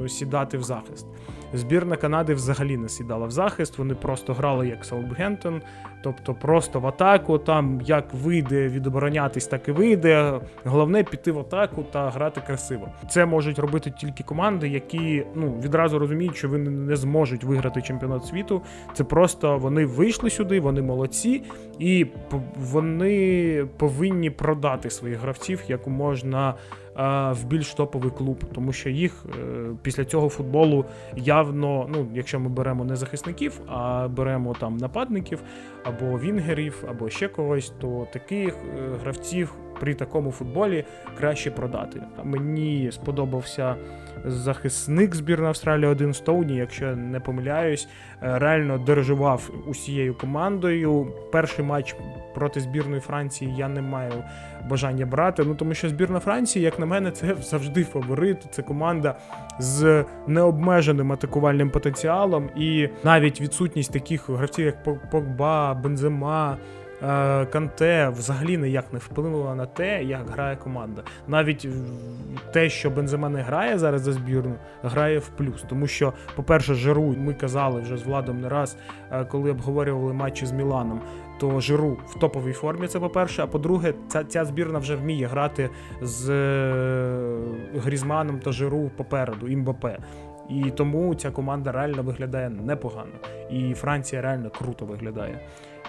сідати 0.07 0.57
в 0.57 0.63
захист. 0.63 1.07
Збірна 1.53 1.95
Канади 1.95 2.33
взагалі 2.33 2.77
не 2.77 2.89
сідала 2.89 3.25
в 3.25 3.31
захист, 3.31 3.77
вони 3.77 3.95
просто 3.95 4.33
грали 4.33 4.67
як 4.67 4.85
Саутгемптон, 4.85 5.61
тобто 6.03 6.33
просто 6.33 6.79
в 6.79 6.87
атаку. 6.87 7.37
Там 7.37 7.81
як 7.85 8.13
вийде 8.13 8.67
відоборонятись, 8.67 9.47
так 9.47 9.67
і 9.67 9.71
вийде. 9.71 10.39
Головне 10.65 11.03
піти 11.03 11.31
в 11.31 11.39
атаку 11.39 11.83
та 11.91 12.09
грати 12.09 12.41
красиво. 12.47 12.87
Це 13.09 13.25
можуть 13.25 13.59
робити 13.59 13.91
тільки 13.91 14.23
команди, 14.23 14.67
які 14.69 15.25
ну 15.35 15.59
відразу 15.63 15.99
розуміють, 15.99 16.35
що 16.35 16.49
вони 16.49 16.69
не 16.69 16.95
зможуть 16.95 17.43
виграти 17.43 17.81
чемпіонат 17.81 18.25
світу. 18.25 18.61
Це 18.93 19.03
просто 19.03 19.57
вони 19.57 19.85
вийшли 19.85 20.29
сюди, 20.29 20.59
вони 20.59 20.81
молодці, 20.81 21.43
і 21.79 22.05
вони 22.55 23.67
повинні 23.77 24.29
продати 24.29 24.89
своїх 24.89 25.19
гравців 25.19 25.63
як 25.67 25.87
можна 25.87 26.53
в 27.31 27.37
більш 27.47 27.73
топовий 27.73 28.11
клуб, 28.11 28.43
тому 28.53 28.73
що 28.73 28.89
їх 28.89 29.25
е, 29.25 29.65
після 29.81 30.05
цього 30.05 30.29
футболу 30.29 30.85
явно, 31.15 31.87
ну 31.89 32.07
якщо 32.13 32.39
ми 32.39 32.49
беремо 32.49 32.85
не 32.85 32.95
захисників, 32.95 33.61
а 33.67 34.07
беремо 34.07 34.55
там 34.59 34.77
нападників 34.77 35.39
або 35.83 36.19
вінгерів, 36.19 36.85
або 36.89 37.09
ще 37.09 37.27
когось, 37.27 37.73
то 37.81 38.07
таких 38.13 38.53
е, 38.53 38.97
гравців 39.01 39.53
при 39.79 39.93
такому 39.93 40.31
футболі 40.31 40.85
краще 41.17 41.51
продати. 41.51 42.01
Мені 42.23 42.89
сподобався 42.91 43.75
захисник 44.25 45.15
збірної 45.15 45.49
Австралії 45.49 45.87
один 45.87 46.13
Стоуні, 46.13 46.55
якщо 46.55 46.95
не 46.95 47.19
помиляюсь, 47.19 47.87
е, 48.21 48.39
реально 48.39 48.77
дирижував 48.77 49.49
усією 49.67 50.15
командою. 50.15 51.13
Перший 51.31 51.65
матч 51.65 51.95
проти 52.33 52.59
збірної 52.59 53.01
Франції 53.01 53.55
я 53.57 53.67
не 53.67 53.81
маю 53.81 54.23
бажання 54.69 55.05
брати. 55.05 55.43
Ну 55.47 55.55
тому 55.55 55.73
що 55.73 55.89
збірна 55.89 56.19
Франції, 56.19 56.65
як 56.65 56.79
на 56.79 56.85
мене, 56.85 57.11
це 57.11 57.35
завжди 57.41 57.83
фаворит. 57.83 58.37
Це 58.51 58.61
команда 58.61 59.15
з 59.59 60.05
необмеженим 60.27 61.11
атакувальним 61.11 61.69
потенціалом, 61.69 62.49
і 62.55 62.89
навіть 63.03 63.41
відсутність 63.41 63.93
таких 63.93 64.29
гравців, 64.29 64.65
як 64.65 64.83
Погба, 65.11 65.73
Бензема. 65.73 66.57
Е, 67.03 67.45
Канте 67.45 68.09
взагалі 68.09 68.57
ніяк 68.57 68.93
не 68.93 68.99
вплинула 68.99 69.55
на 69.55 69.65
те, 69.65 70.03
як 70.03 70.29
грає 70.29 70.55
команда. 70.55 71.03
Навіть 71.27 71.67
те, 72.53 72.69
що 72.69 72.89
Бензема 72.89 73.29
не 73.29 73.41
грає 73.41 73.77
зараз 73.77 74.01
за 74.01 74.11
збірну, 74.11 74.55
грає 74.83 75.19
в 75.19 75.27
плюс. 75.27 75.65
Тому 75.69 75.87
що, 75.87 76.13
по-перше, 76.35 76.73
Жиру, 76.73 77.15
ми 77.17 77.33
казали 77.33 77.81
вже 77.81 77.97
з 77.97 78.03
Владом 78.03 78.41
не 78.41 78.49
раз, 78.49 78.77
е, 79.11 79.25
коли 79.25 79.51
обговорювали 79.51 80.13
матчі 80.13 80.45
з 80.45 80.51
Міланом. 80.51 81.01
То 81.39 81.59
Жиру 81.59 81.97
в 82.07 82.19
топовій 82.19 82.53
формі, 82.53 82.87
це 82.87 82.99
по-перше. 82.99 83.43
А 83.43 83.47
по-друге, 83.47 83.93
ця 84.07 84.23
ця 84.23 84.45
збірна 84.45 84.79
вже 84.79 84.95
вміє 84.95 85.27
грати 85.27 85.69
з 86.01 86.29
е, 86.29 87.37
Грізманом 87.75 88.39
та 88.39 88.51
Жиру 88.51 88.91
попереду, 88.97 89.47
імбапе. 89.47 89.97
І 90.49 90.71
тому 90.71 91.15
ця 91.15 91.31
команда 91.31 91.71
реально 91.71 92.03
виглядає 92.03 92.49
непогано. 92.49 93.11
І 93.49 93.73
Франція 93.73 94.21
реально 94.21 94.49
круто 94.49 94.85
виглядає. 94.85 95.39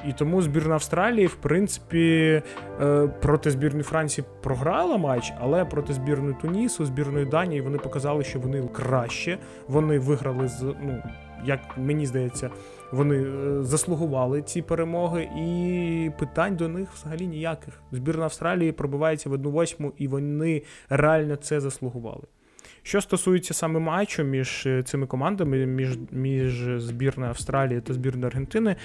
І 0.08 0.12
тому 0.12 0.42
збірна 0.42 0.74
Австралії, 0.74 1.26
в 1.26 1.34
принципі, 1.34 2.42
е, 2.80 3.08
проти 3.22 3.50
збірної 3.50 3.84
Франції 3.84 4.24
програла 4.42 4.96
матч, 4.96 5.32
але 5.40 5.64
проти 5.64 5.92
збірної 5.92 6.36
Тунісу, 6.42 6.84
збірної 6.84 7.26
Данії 7.26 7.60
вони 7.60 7.78
показали, 7.78 8.24
що 8.24 8.40
вони 8.40 8.68
краще. 8.72 9.38
Вони 9.68 9.98
виграли 9.98 10.48
з 10.48 10.62
ну. 10.62 11.02
Як 11.46 11.60
мені 11.78 12.06
здається, 12.06 12.50
вони 12.92 13.16
е, 13.16 13.62
заслугували 13.62 14.42
ці 14.42 14.62
перемоги, 14.62 15.22
і 15.22 16.10
питань 16.18 16.56
до 16.56 16.68
них 16.68 16.88
взагалі 16.92 17.26
ніяких. 17.26 17.82
Збірна 17.92 18.24
Австралії 18.24 18.72
пробивається 18.72 19.30
в 19.30 19.32
одну 19.32 19.50
восьму, 19.50 19.92
і 19.98 20.08
вони 20.08 20.62
реально 20.88 21.36
це 21.36 21.60
заслугували. 21.60 22.22
Що 22.86 23.00
стосується 23.00 23.54
саме 23.54 23.80
матчу 23.80 24.24
між 24.24 24.66
е, 24.66 24.82
цими 24.82 25.06
командами, 25.06 25.66
між 25.66 25.98
між 26.12 26.64
збірною 26.76 27.30
Австралії 27.30 27.80
та 27.80 27.94
збірною 27.94 28.26
Аргентини, 28.26 28.76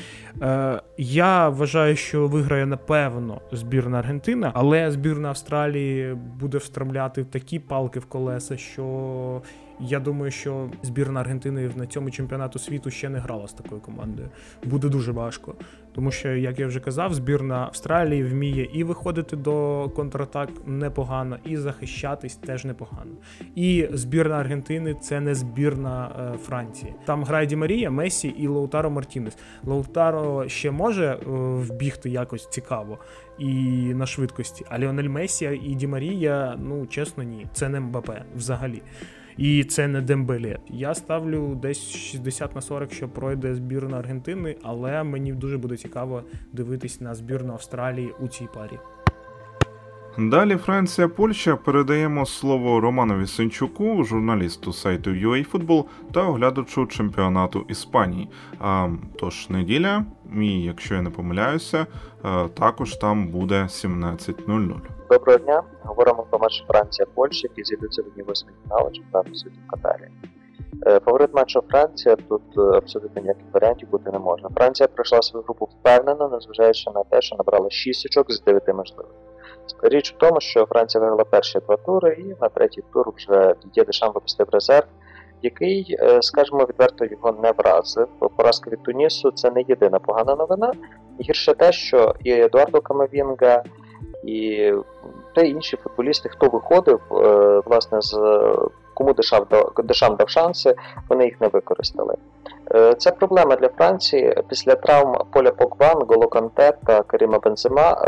е, 0.42 0.82
я 0.98 1.50
вважаю, 1.50 1.96
що 1.96 2.28
виграє 2.28 2.66
напевно 2.66 3.42
збірна 3.52 4.00
Аргентина, 4.00 4.52
але 4.56 4.92
збірна 4.92 5.30
Австралії 5.30 6.14
буде 6.40 6.58
встромляти 6.58 7.24
такі 7.24 7.60
палки 7.60 8.00
в 8.00 8.06
колеса, 8.06 8.58
що 8.58 9.42
Я 9.80 10.00
думаю, 10.00 10.32
що 10.32 10.70
збірна 10.84 11.20
Аргентини 11.20 11.72
на 11.76 11.86
цьому 11.86 12.12
чемпіонату 12.12 12.60
світу 12.60 12.92
ще 12.92 13.10
не 13.10 13.20
грала 13.20 13.48
з 13.48 13.54
такою 13.54 13.82
командою. 13.82 14.30
Буде 14.64 14.90
дуже 14.90 15.12
важко. 15.12 15.56
Тому 15.96 16.12
що, 16.12 16.30
як 16.30 16.60
я 16.60 16.68
вже 16.68 16.80
казав, 16.80 17.14
збірна 17.14 17.56
Австралії 17.56 18.24
вміє 18.24 18.70
і 18.74 18.84
виходити 18.84 19.36
до 19.36 19.90
контратак 19.96 20.50
непогано, 20.66 21.38
і 21.46 21.58
захищатись 21.58 22.36
теж 22.36 22.66
непогано. 22.66 23.12
І 23.56 23.88
збірна 23.94 24.36
Аргентини 24.36 24.94
це 24.94 25.20
не 25.20 25.36
збірна 25.36 26.12
е, 26.34 26.38
Франції. 26.38 26.94
Там 27.06 27.24
грає 27.24 27.48
Ді 27.48 27.56
Марія, 27.56 27.92
Месі 27.92 28.28
і 28.28 28.48
Лаутаро 28.48 28.90
Мартінес. 28.90 29.38
Лаутаро 29.64 30.50
ще 30.50 30.72
може 30.72 31.06
е, 31.06 31.20
вбігти 31.60 32.10
якось 32.10 32.50
цікаво 32.50 32.98
і 33.40 33.54
на 33.94 34.06
швидкості. 34.06 34.66
А 34.70 34.80
Ліонель 34.80 35.10
Месі 35.10 35.60
і 35.64 35.76
Ді 35.76 35.88
Марія, 35.88 36.56
ну 36.60 36.86
чесно, 36.86 37.24
ні, 37.24 37.48
це 37.54 37.70
не 37.70 37.80
МБП 37.80 38.12
взагалі. 38.36 38.82
І 39.40 39.64
це 39.64 39.88
не 39.88 40.02
Дембелі. 40.02 40.58
Я 40.70 40.96
ставлю 40.96 41.56
десь 41.56 41.90
60 41.92 42.56
на 42.56 42.62
40, 42.62 42.94
що 42.94 43.10
пройде 43.10 43.56
збірна 43.56 43.98
Аргентини, 43.98 44.56
але 44.64 45.04
мені 45.04 45.34
дуже 45.34 45.58
буде 45.58 45.78
цікаво 45.78 46.24
дивитись 46.54 47.02
на 47.02 47.16
збірну 47.16 47.54
Австралії 47.54 48.12
у 48.20 48.28
цій 48.28 48.48
парі. 48.54 48.80
Далі 50.18 50.56
Франція, 50.56 51.08
Польща 51.08 51.56
передаємо 51.56 52.26
слово 52.26 52.80
Романові 52.80 53.28
Сенчуку, 53.28 54.04
журналісту 54.04 54.74
сайту 54.74 55.10
UAFootball 55.10 55.86
та 56.14 56.28
оглядачу 56.28 56.86
чемпіонату 56.86 57.66
Іспанії. 57.70 58.30
А, 58.60 58.90
Тож 59.20 59.50
неділя, 59.50 60.06
і 60.36 60.62
якщо 60.62 60.96
я 60.96 61.02
не 61.02 61.10
помиляюся, 61.10 61.86
також 62.54 62.96
там 62.96 63.28
буде 63.28 63.56
17.00. 63.56 64.76
Доброго 65.10 65.38
дня. 65.38 65.64
Говоримо 65.84 66.26
про 66.30 66.40
матч 66.40 66.66
Франція-Польща, 66.68 67.48
які 67.52 67.64
зійдуться 67.64 68.02
в 68.02 68.06
одній 68.08 68.24
восьмій 68.24 68.52
фіналу 68.64 68.92
чемпіонату 68.92 69.36
світу 69.36 69.56
в 69.68 69.72
Катарі. 69.72 70.08
Е, 70.88 71.00
фаворит 71.00 71.34
матчу 71.34 71.64
Франція 71.70 72.16
тут 72.16 72.42
е, 72.58 72.62
абсолютно 72.62 73.22
ніяких 73.22 73.46
варіантів 73.54 73.90
бути 73.90 74.12
не 74.12 74.20
можна. 74.20 74.50
Франція 74.56 74.88
пройшла 74.88 75.22
свою 75.22 75.44
групу 75.44 75.66
впевнено, 75.66 76.30
незважаючи 76.30 76.92
на 76.96 77.04
те, 77.04 77.22
що 77.22 77.36
набрала 77.36 77.70
6 77.70 78.06
очок 78.06 78.32
з 78.32 78.42
9 78.44 78.68
можливих. 78.68 79.12
Річ 79.82 80.14
у 80.16 80.20
тому, 80.20 80.42
що 80.42 80.66
Франція 80.66 81.02
виграла 81.02 81.24
перші 81.24 81.60
два 81.60 81.78
тури, 81.78 82.18
і 82.20 82.36
на 82.42 82.50
третій 82.50 82.84
тур 82.94 83.14
вже 83.16 83.56
Дідє 83.64 83.86
Дешам 83.86 84.12
випустив 84.14 84.48
резерв, 84.52 84.86
який, 85.42 85.98
е, 86.00 86.22
скажімо, 86.22 86.66
відверто 86.70 87.06
його 87.06 87.32
не 87.44 87.52
вразив. 87.52 88.08
Поразка 88.38 88.70
від 88.70 88.84
Тунісу 88.84 89.32
це 89.32 89.52
не 89.52 89.64
єдина 89.68 90.00
погана 90.00 90.36
новина. 90.36 90.74
Гірше 91.22 91.54
те, 91.54 91.72
що 91.72 92.16
і 92.24 92.32
Едуардо 92.32 92.82
Камавінга, 92.82 93.64
і 94.24 94.72
та 95.36 95.42
інші 95.42 95.78
футболісти, 95.78 96.30
хто 96.30 96.48
виходив, 96.48 97.00
е, 97.12 97.62
власне, 97.66 98.02
з 98.02 98.18
кому 98.94 99.14
Дешам 99.14 99.46
дав, 99.52 99.74
Дешам 99.84 100.16
дав 100.16 100.30
шанси, 100.30 100.76
вони 101.10 101.26
їх 101.26 101.42
не 101.42 101.48
використали. 101.48 102.16
Е, 102.76 102.94
це 102.94 103.12
проблема 103.12 103.56
для 103.56 103.70
Франції 103.70 104.38
після 104.50 104.76
травм 104.76 105.18
Поля 105.32 105.52
Покван, 105.52 106.06
Голоканте 106.08 106.74
та 106.86 107.02
Каріма 107.02 107.40
Бензема. 107.40 108.02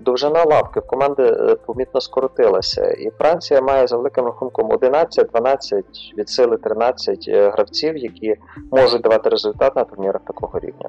Е, 0.00 0.04
довжина 0.04 0.44
лавки 0.44 0.80
в 0.80 0.86
команди 0.86 1.56
помітно 1.66 2.00
скоротилася, 2.00 2.90
і 2.90 3.10
Франція 3.10 3.60
має 3.60 3.86
за 3.86 3.96
великим 3.96 4.24
рахунком 4.24 4.72
11-12 4.72 5.82
від 6.18 6.28
сили 6.28 6.56
13 6.56 7.28
гравців, 7.28 7.96
які 7.96 8.36
можуть 8.70 9.02
давати 9.02 9.28
результат 9.28 9.76
на 9.76 9.84
турнірах 9.84 10.22
такого 10.26 10.58
рівня. 10.58 10.88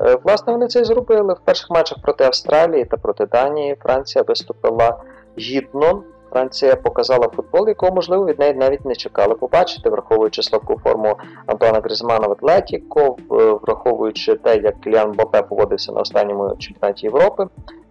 Е, 0.00 0.18
власне, 0.24 0.52
вони 0.52 0.66
це 0.66 0.80
і 0.80 0.84
зробили 0.84 1.34
в 1.34 1.40
перших 1.44 1.70
матчах 1.70 1.98
проти 2.02 2.24
Австралії 2.24 2.84
та 2.84 2.96
проти 2.96 3.26
Данії. 3.26 3.76
Франція 3.82 4.24
виступила 4.28 5.02
гідно. 5.38 6.02
Франція 6.30 6.76
показала 6.76 7.28
футбол, 7.28 7.68
якого, 7.68 7.92
можливо, 7.92 8.26
від 8.26 8.38
неї 8.38 8.54
навіть 8.54 8.84
не 8.84 8.94
чекали 8.94 9.34
побачити, 9.34 9.90
враховуючи 9.90 10.42
слабку 10.42 10.80
форму 10.84 11.16
Антона 11.46 11.80
Гризмана 11.80 12.26
в 12.26 12.32
Атлетіко, 12.32 13.16
враховуючи 13.62 14.34
те, 14.34 14.56
як 14.56 14.80
Кіліан 14.80 15.12
Бопе 15.12 15.42
поводився 15.42 15.92
на 15.92 16.00
останньому 16.00 16.56
чемпіонаті 16.58 17.06
Європи. 17.06 17.46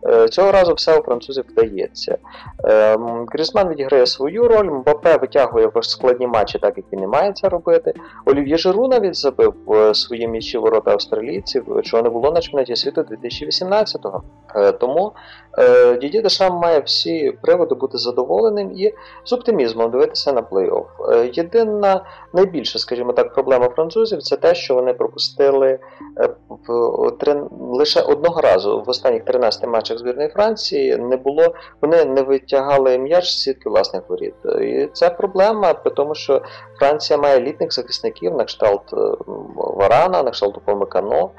Е, 0.07 0.27
цього 0.27 0.51
разу 0.51 0.73
все 0.73 0.99
у 0.99 1.03
французів 1.03 1.45
вдається. 1.49 2.17
Е, 2.65 2.97
Грізман 3.33 3.69
відіграє 3.69 4.05
свою 4.05 4.47
роль, 4.47 4.69
Мбапе 4.71 5.17
витягує 5.17 5.71
в 5.75 5.85
складні 5.85 6.27
матчі, 6.27 6.59
так 6.59 6.77
як 6.77 6.85
він 6.93 6.99
не 6.99 7.07
має 7.07 7.33
це 7.33 7.49
робити. 7.49 7.93
Олів'є 8.25 8.57
Жиру 8.57 8.87
навіть 8.87 9.15
забив 9.15 9.53
е, 9.71 9.93
свої 9.93 10.27
м'ячі 10.27 10.57
ворота 10.57 10.91
австралійців, 10.91 11.81
чого 11.83 12.03
не 12.03 12.09
було 12.09 12.31
на 12.31 12.41
чемпіонаті 12.41 12.75
світу 12.75 13.01
2018-го. 13.01 14.23
Тому 14.79 15.11
Діді 16.01 16.21
Дешам 16.21 16.53
має 16.53 16.79
всі 16.79 17.37
приводи 17.41 17.75
бути 17.75 17.97
задоволеним 17.97 18.71
і 18.71 18.93
з 19.23 19.33
оптимізмом 19.33 19.91
дивитися 19.91 20.33
на 20.33 20.41
плей-офф. 20.41 20.85
Єдина 21.33 22.05
найбільша, 22.33 22.79
скажімо 22.79 23.13
так, 23.13 23.33
проблема 23.33 23.69
французів 23.69 24.21
це 24.21 24.37
те, 24.37 24.55
що 24.55 24.75
вони 24.75 24.93
пропустили 24.93 25.79
лише 27.59 28.01
одного 28.01 28.41
разу 28.41 28.83
в 28.85 28.89
останніх 28.89 29.25
13 29.25 29.67
матчах 29.67 29.90
матчах 29.91 29.97
збірної 29.99 30.29
Франції 30.29 30.97
не 30.97 31.17
було, 31.17 31.53
вони 31.81 32.05
не 32.05 32.21
витягали 32.21 32.97
м'яч 32.97 33.29
з 33.29 33.41
сітки 33.41 33.69
власних 33.69 34.03
воріт. 34.09 34.33
І 34.61 34.89
це 34.93 35.09
проблема, 35.09 35.73
при 35.73 35.91
тому, 35.91 36.15
що 36.15 36.41
Франція 36.79 37.19
має 37.19 37.39
літних 37.39 37.73
захисників 37.73 38.35
на 38.35 38.43
кшталт 38.43 38.93
Варана, 39.55 40.23
на 40.23 40.31
кшталт 40.31 40.57
Упомикано. 40.57 41.29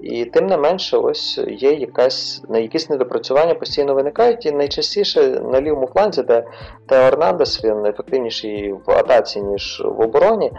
І 0.00 0.24
тим 0.24 0.46
не 0.46 0.56
менше, 0.56 0.96
ось 0.96 1.38
є 1.48 1.72
якась 1.72 2.42
якісь 2.50 2.90
недопрацювання 2.90 3.54
постійно 3.54 3.94
виникають. 3.94 4.46
І 4.46 4.52
найчастіше 4.52 5.28
на 5.28 5.60
лівому 5.60 5.86
фланзі, 5.86 6.22
де 6.22 6.44
Тео 6.86 6.98
Ернандес, 6.98 7.64
він 7.64 7.86
ефективніший 7.86 8.72
в 8.72 8.90
атаці, 8.90 9.42
ніж 9.42 9.82
в 9.84 10.00
обороні. 10.00 10.52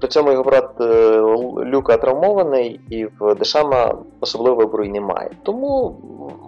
При 0.00 0.08
цьому 0.08 0.30
його 0.30 0.44
брат 0.44 0.80
е, 0.80 1.18
Люка 1.64 1.96
травмований, 1.96 2.80
і 2.90 3.06
в 3.20 3.34
Дешама 3.34 3.98
особливо 4.20 4.56
вибору 4.56 4.84
немає. 4.84 5.30
Тому, 5.42 5.96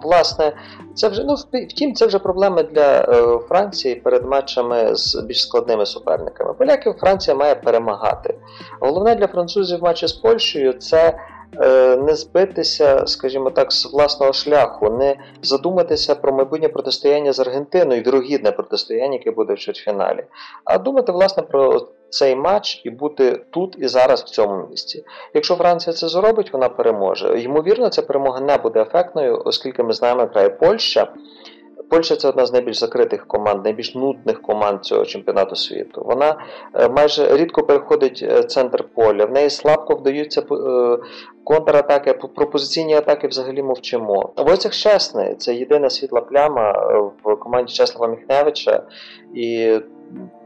власне, 0.03 0.53
це 0.93 1.09
вже 1.09 1.23
ну 1.23 1.35
втім, 1.69 1.93
це 1.93 2.05
вже 2.05 2.19
проблема 2.19 2.63
для 2.63 3.01
е, 3.01 3.39
Франції 3.47 3.95
перед 3.95 4.25
матчами 4.25 4.95
з 4.95 5.23
більш 5.27 5.41
складними 5.41 5.85
суперниками. 5.85 6.53
Поляків 6.53 6.93
Франція 6.99 7.35
має 7.37 7.55
перемагати. 7.55 8.35
Головне 8.79 9.15
для 9.15 9.27
французів 9.27 9.83
матчі 9.83 10.07
з 10.07 10.13
Польщею 10.13 10.73
це. 10.73 11.19
Е, 11.61 11.97
не 11.97 12.15
збитися, 12.15 13.07
скажімо 13.07 13.49
так, 13.49 13.73
з 13.73 13.85
власного 13.93 14.33
шляху, 14.33 14.89
не 14.89 15.15
задуматися 15.41 16.15
про 16.15 16.33
майбутнє 16.33 16.69
протистояння 16.69 17.33
з 17.33 17.39
Аргентиною, 17.39 18.01
вірогідне 18.01 18.51
протистояння, 18.51 19.13
яке 19.13 19.31
буде 19.31 19.53
в 19.53 19.57
чвертьфіналі, 19.57 20.23
а 20.65 20.77
думати, 20.77 21.11
власне, 21.11 21.43
про 21.43 21.87
цей 22.09 22.35
матч 22.35 22.81
і 22.83 22.89
бути 22.89 23.41
тут 23.51 23.75
і 23.79 23.87
зараз 23.87 24.23
в 24.23 24.29
цьому 24.29 24.67
місці. 24.67 25.03
Якщо 25.33 25.55
Франція 25.55 25.93
це 25.93 26.07
зробить, 26.07 26.53
вона 26.53 26.69
переможе. 26.69 27.41
Ймовірно, 27.41 27.89
ця 27.89 28.01
перемога 28.01 28.39
не 28.39 28.57
буде 28.57 28.81
ефектною, 28.81 29.41
оскільки 29.45 29.83
ми 29.83 29.93
знаємо, 29.93 30.25
грає 30.25 30.49
Польща. 30.49 31.13
Польща 31.89 32.15
це 32.15 32.29
одна 32.29 32.45
з 32.45 32.53
найбільш 32.53 32.79
закритих 32.79 33.27
команд, 33.27 33.63
найбільш 33.63 33.95
нудних 33.95 34.41
команд 34.41 34.85
цього 34.85 35.05
чемпіонату 35.05 35.55
світу. 35.55 36.03
Вона 36.05 36.35
е, 36.73 36.89
майже 36.89 37.37
рідко 37.37 37.63
переходить 37.63 38.25
е, 38.29 38.43
центр 38.43 38.83
поля. 38.95 39.25
В 39.25 39.31
неї 39.31 39.49
слабко 39.49 39.95
вдаються 39.95 40.41
е, 40.41 40.97
контратаки, 41.43 42.13
пропозиційні 42.13 42.93
атаки 42.93 43.27
взагалі 43.27 43.63
мовчимо. 43.63 44.33
Войцех 44.37 44.73
Щесний 44.73 45.35
це 45.35 45.55
єдина 45.55 45.89
світла 45.89 46.21
пляма 46.21 46.71
в 47.23 47.35
команді 47.35 47.73
Чеслава 47.73 48.07
Міхневича. 48.15 48.83
І 49.33 49.79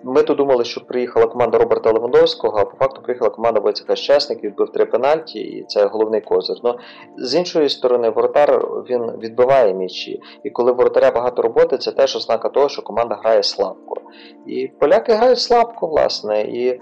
ми 0.04 0.24
то 0.24 0.34
думали, 0.34 0.64
що 0.64 0.82
приїхала 0.82 1.28
команда 1.28 1.58
Роберта 1.58 1.92
Левандовського, 1.92 2.58
а 2.58 2.66
по 2.66 2.78
факту 2.78 3.02
приїхала 3.02 3.30
команда 3.30 3.60
Войцеха 3.60 3.96
Щесник, 3.96 4.44
відбив 4.44 4.72
три 4.72 4.86
пенальті, 4.86 5.40
і 5.40 5.64
це 5.64 5.86
головний 5.86 6.22
козир. 6.22 6.58
Но 6.64 6.78
з 7.18 7.36
іншої 7.36 7.70
сторони, 7.70 8.10
воротар 8.10 8.68
він 8.90 9.12
відбиває 9.12 9.74
м'ячі. 9.74 10.22
І 10.44 10.50
коли 10.50 10.72
воротаря 10.72 11.12
багато 11.12 11.42
роботи, 11.42 11.78
це 11.78 11.92
теж 11.92 12.16
ознака 12.16 12.50
того, 12.50 12.70
що 12.70 12.82
команда 12.82 13.16
грає 13.16 13.44
слабко. 13.44 14.02
І 14.48 14.68
поляки 14.80 15.14
грають 15.14 15.40
слабко, 15.40 15.88
власне. 15.88 16.42
І 16.42 16.80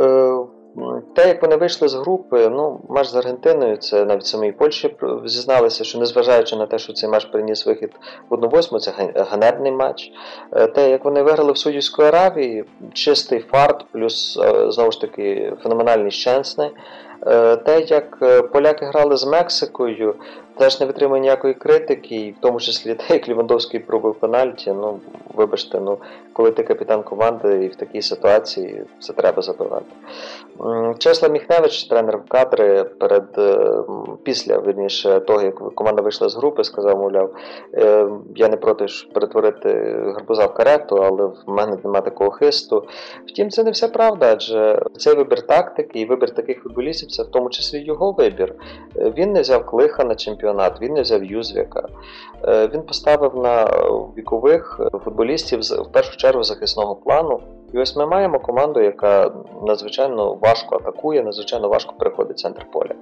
е, 0.00 0.38
те, 1.14 1.28
як 1.28 1.42
вони 1.42 1.56
вийшли 1.56 1.88
з 1.88 1.94
групи, 1.94 2.48
ну, 2.48 2.80
матч 2.88 3.08
з 3.08 3.16
Аргентиною, 3.16 3.76
це 3.76 4.04
навіть 4.04 4.26
самій 4.26 4.52
Польщі 4.52 4.96
зізналися, 5.24 5.84
що 5.84 5.98
незважаючи 5.98 6.56
на 6.56 6.66
те, 6.66 6.78
що 6.78 6.92
цей 6.92 7.08
матч 7.10 7.24
приніс 7.24 7.66
вихід 7.66 7.90
в 8.30 8.34
1-8, 8.34 8.78
це 8.78 8.92
ганебний 9.14 9.72
матч. 9.72 10.12
Е, 10.52 10.66
те, 10.66 10.90
як 10.90 11.04
вони 11.04 11.22
виграли 11.22 11.52
в 11.52 11.58
Судівської 11.58 12.08
Аравії, 12.08 12.64
чистий 12.92 13.40
фарт, 13.40 13.84
плюс, 13.92 14.38
е, 14.42 14.70
знову 14.70 14.92
ж 14.92 15.00
таки, 15.00 15.52
феноменальні 15.62 16.10
щенсни. 16.10 16.70
Те, 17.64 17.80
як 17.88 18.18
поляки 18.52 18.84
грали 18.84 19.16
з 19.16 19.24
Мексикою, 19.26 20.14
теж 20.58 20.80
не 20.80 20.86
витримує 20.86 21.20
ніякої 21.20 21.54
критики, 21.54 22.16
і 22.16 22.30
в 22.30 22.36
тому 22.40 22.60
числі 22.60 22.94
те, 23.08 23.14
як 23.14 23.28
Лівандовський 23.28 23.80
пробив 23.80 24.14
пенальті. 24.14 24.72
Ну, 24.72 25.00
вибачте, 25.34 25.80
ну 25.80 25.98
коли 26.32 26.50
ти 26.50 26.62
капітан 26.62 27.02
команди 27.02 27.64
і 27.64 27.68
в 27.68 27.74
такій 27.74 28.02
ситуації 28.02 28.84
це 29.00 29.12
треба 29.12 29.42
забивати. 29.42 29.86
Чесла 30.98 31.28
Міхневич, 31.28 31.84
тренер 31.84 32.18
в 32.18 32.28
кадри, 32.28 32.84
перед 32.84 33.24
після 34.22 34.58
верніше 34.58 35.20
того, 35.20 35.42
як 35.42 35.74
команда 35.74 36.02
вийшла 36.02 36.28
з 36.28 36.36
групи, 36.36 36.64
сказав, 36.64 36.98
мовляв, 36.98 37.34
я 38.36 38.48
не 38.48 38.56
проти 38.56 38.86
перетворити 39.14 39.68
гарбуза 40.14 40.46
в 40.46 40.54
карету, 40.54 40.96
але 40.96 41.24
в 41.24 41.42
мене 41.46 41.76
немає 41.84 42.02
такого 42.02 42.30
хисту. 42.30 42.84
Втім, 43.26 43.50
це 43.50 43.64
не 43.64 43.70
вся 43.70 43.88
правда, 43.88 44.32
адже 44.32 44.82
цей 44.96 45.14
вибір 45.14 45.42
тактики 45.46 46.00
і 46.00 46.04
вибір 46.04 46.30
таких 46.30 46.62
футболістів 46.62 47.10
це 47.10 47.22
в 47.22 47.26
тому 47.26 47.50
числі 47.50 47.84
його 47.84 48.12
вибір. 48.12 48.54
Він 48.96 49.32
не 49.32 49.40
взяв 49.40 49.66
клиха 49.66 50.04
на 50.04 50.14
чемпіонат, 50.14 50.47
він 50.80 50.92
не 50.92 51.02
взяв 51.02 51.24
Юзвіка. 51.24 51.88
Він 52.48 52.82
поставив 52.82 53.36
на 53.36 53.64
вікових 54.18 54.80
футболістів 55.04 55.60
в 55.60 55.92
першу 55.92 56.16
чергу 56.16 56.44
захисного 56.44 56.96
плану. 56.96 57.40
І 57.72 57.78
ось 57.78 57.96
ми 57.96 58.06
маємо 58.06 58.38
команду, 58.38 58.80
яка 58.80 59.30
надзвичайно 59.66 60.34
важко 60.34 60.76
атакує, 60.76 61.22
надзвичайно 61.22 61.68
важко 61.68 61.94
переходить 61.98 62.38
центр 62.38 62.66
поля. 62.72 62.94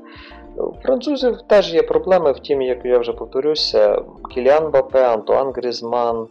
У 0.56 0.72
французів 0.82 1.42
теж 1.46 1.74
є 1.74 1.82
проблеми, 1.82 2.32
втім, 2.32 2.62
як 2.62 2.84
я 2.84 2.98
вже 2.98 3.12
повторюся, 3.12 4.02
Кіліан 4.34 4.70
Мбаппе, 4.70 5.06
Антуан 5.06 5.52
Грізман, 5.52 6.26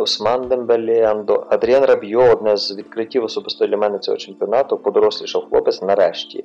Усман 0.00 0.48
Дембелі, 0.48 1.08
Адріан 1.48 1.84
Рабьо 1.84 2.22
одне 2.32 2.56
з 2.56 2.76
відкриттів 2.76 3.24
особисто 3.24 3.66
для 3.66 3.76
мене 3.76 3.98
цього 3.98 4.16
чемпіонату, 4.16 4.78
подорослішав 4.78 5.48
хлопець, 5.50 5.82
нарешті 5.82 6.44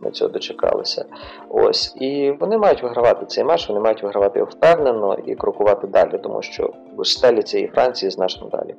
ми 0.00 0.10
цього 0.10 0.30
дочекалися. 0.30 1.04
Ось. 1.48 1.96
І 2.00 2.34
вони 2.40 2.58
мають 2.58 2.82
вигравати 2.82 3.26
цей 3.26 3.44
матч, 3.44 3.68
вони 3.68 3.80
мають 3.80 4.02
вигравати 4.02 4.38
його 4.38 4.50
впевнено 4.50 5.16
і 5.26 5.34
крокувати 5.34 5.86
далі, 5.86 6.18
тому 6.22 6.42
що 6.42 6.70
стелі 7.02 7.42
цієї 7.42 7.68
Франції 7.68 8.10
значно 8.10 8.48
далі. 8.48 8.74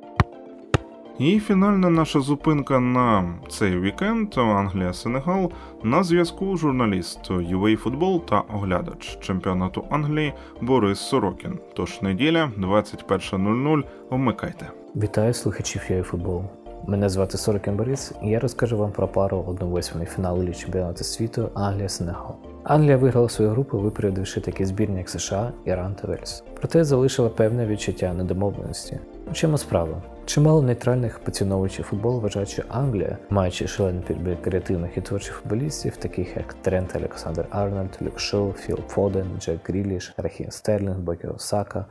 І 1.20 1.40
фінальна 1.40 1.90
наша 1.90 2.20
зупинка 2.20 2.80
на 2.80 3.34
цей 3.48 3.80
вікенд 3.80 4.34
Англія-Сенегал 4.36 5.50
на 5.82 6.02
зв'язку 6.02 6.56
журналіст 6.56 7.30
UA 7.30 7.76
Футбол 7.76 8.24
та 8.24 8.40
оглядач 8.54 9.18
чемпіонату 9.20 9.84
Англії 9.90 10.32
Борис 10.60 10.98
Сорокін. 10.98 11.58
Тож 11.76 12.02
неділя 12.02 12.52
21.00. 12.58 13.82
Вмикайте. 14.10 14.70
Вітаю 14.96 15.34
слухачів 15.34 15.82
UA 15.90 16.02
Футбол. 16.02 16.44
Мене 16.86 17.08
звати 17.08 17.38
Сорокін 17.38 17.76
Борис, 17.76 18.12
і 18.22 18.28
я 18.28 18.40
розкажу 18.40 18.78
вам 18.78 18.92
про 18.92 19.08
пару 19.08 19.56
1-8 19.60 20.04
фіналу 20.04 20.52
чемпіонату 20.52 21.04
світу 21.04 21.50
Англія-Сенегал. 21.54 22.34
Англія 22.64 22.96
виграла 22.96 23.28
свою 23.28 23.50
групу, 23.50 23.78
випередивши 23.78 24.40
такі 24.40 24.64
збірні, 24.64 24.98
як 24.98 25.08
США, 25.08 25.52
Іран 25.64 25.94
та 25.94 26.08
Вельс. 26.08 26.44
Проте 26.58 26.84
залишила 26.84 27.28
певне 27.28 27.66
відчуття 27.66 28.14
недомовленості. 28.14 29.00
У 29.30 29.32
чому 29.32 29.58
справа? 29.58 30.02
Чимало 30.26 30.62
нейтральних 30.62 31.18
поціновувачів 31.18 31.84
футболу 31.84 32.20
вважають, 32.20 32.48
що 32.48 32.62
Англія, 32.68 33.18
маючи 33.30 33.66
шалений 33.66 34.02
підбір 34.02 34.42
креативних 34.42 34.96
і 34.96 35.00
творчих 35.00 35.34
футболістів, 35.34 35.96
таких 35.96 36.36
як 36.36 36.54
Трент 36.54 36.96
Олександр 36.96 37.46
Арнольд, 37.50 37.98
Люк 38.02 38.20
Шоу, 38.20 38.52
Філ 38.52 38.78
Фоден, 38.88 39.26
Джек 39.40 39.68
Гріліш, 39.68 40.14
Рахім 40.16 40.50
Стерлінг, 40.50 40.98
Букайо 40.98 41.32
Сака, 41.32 41.86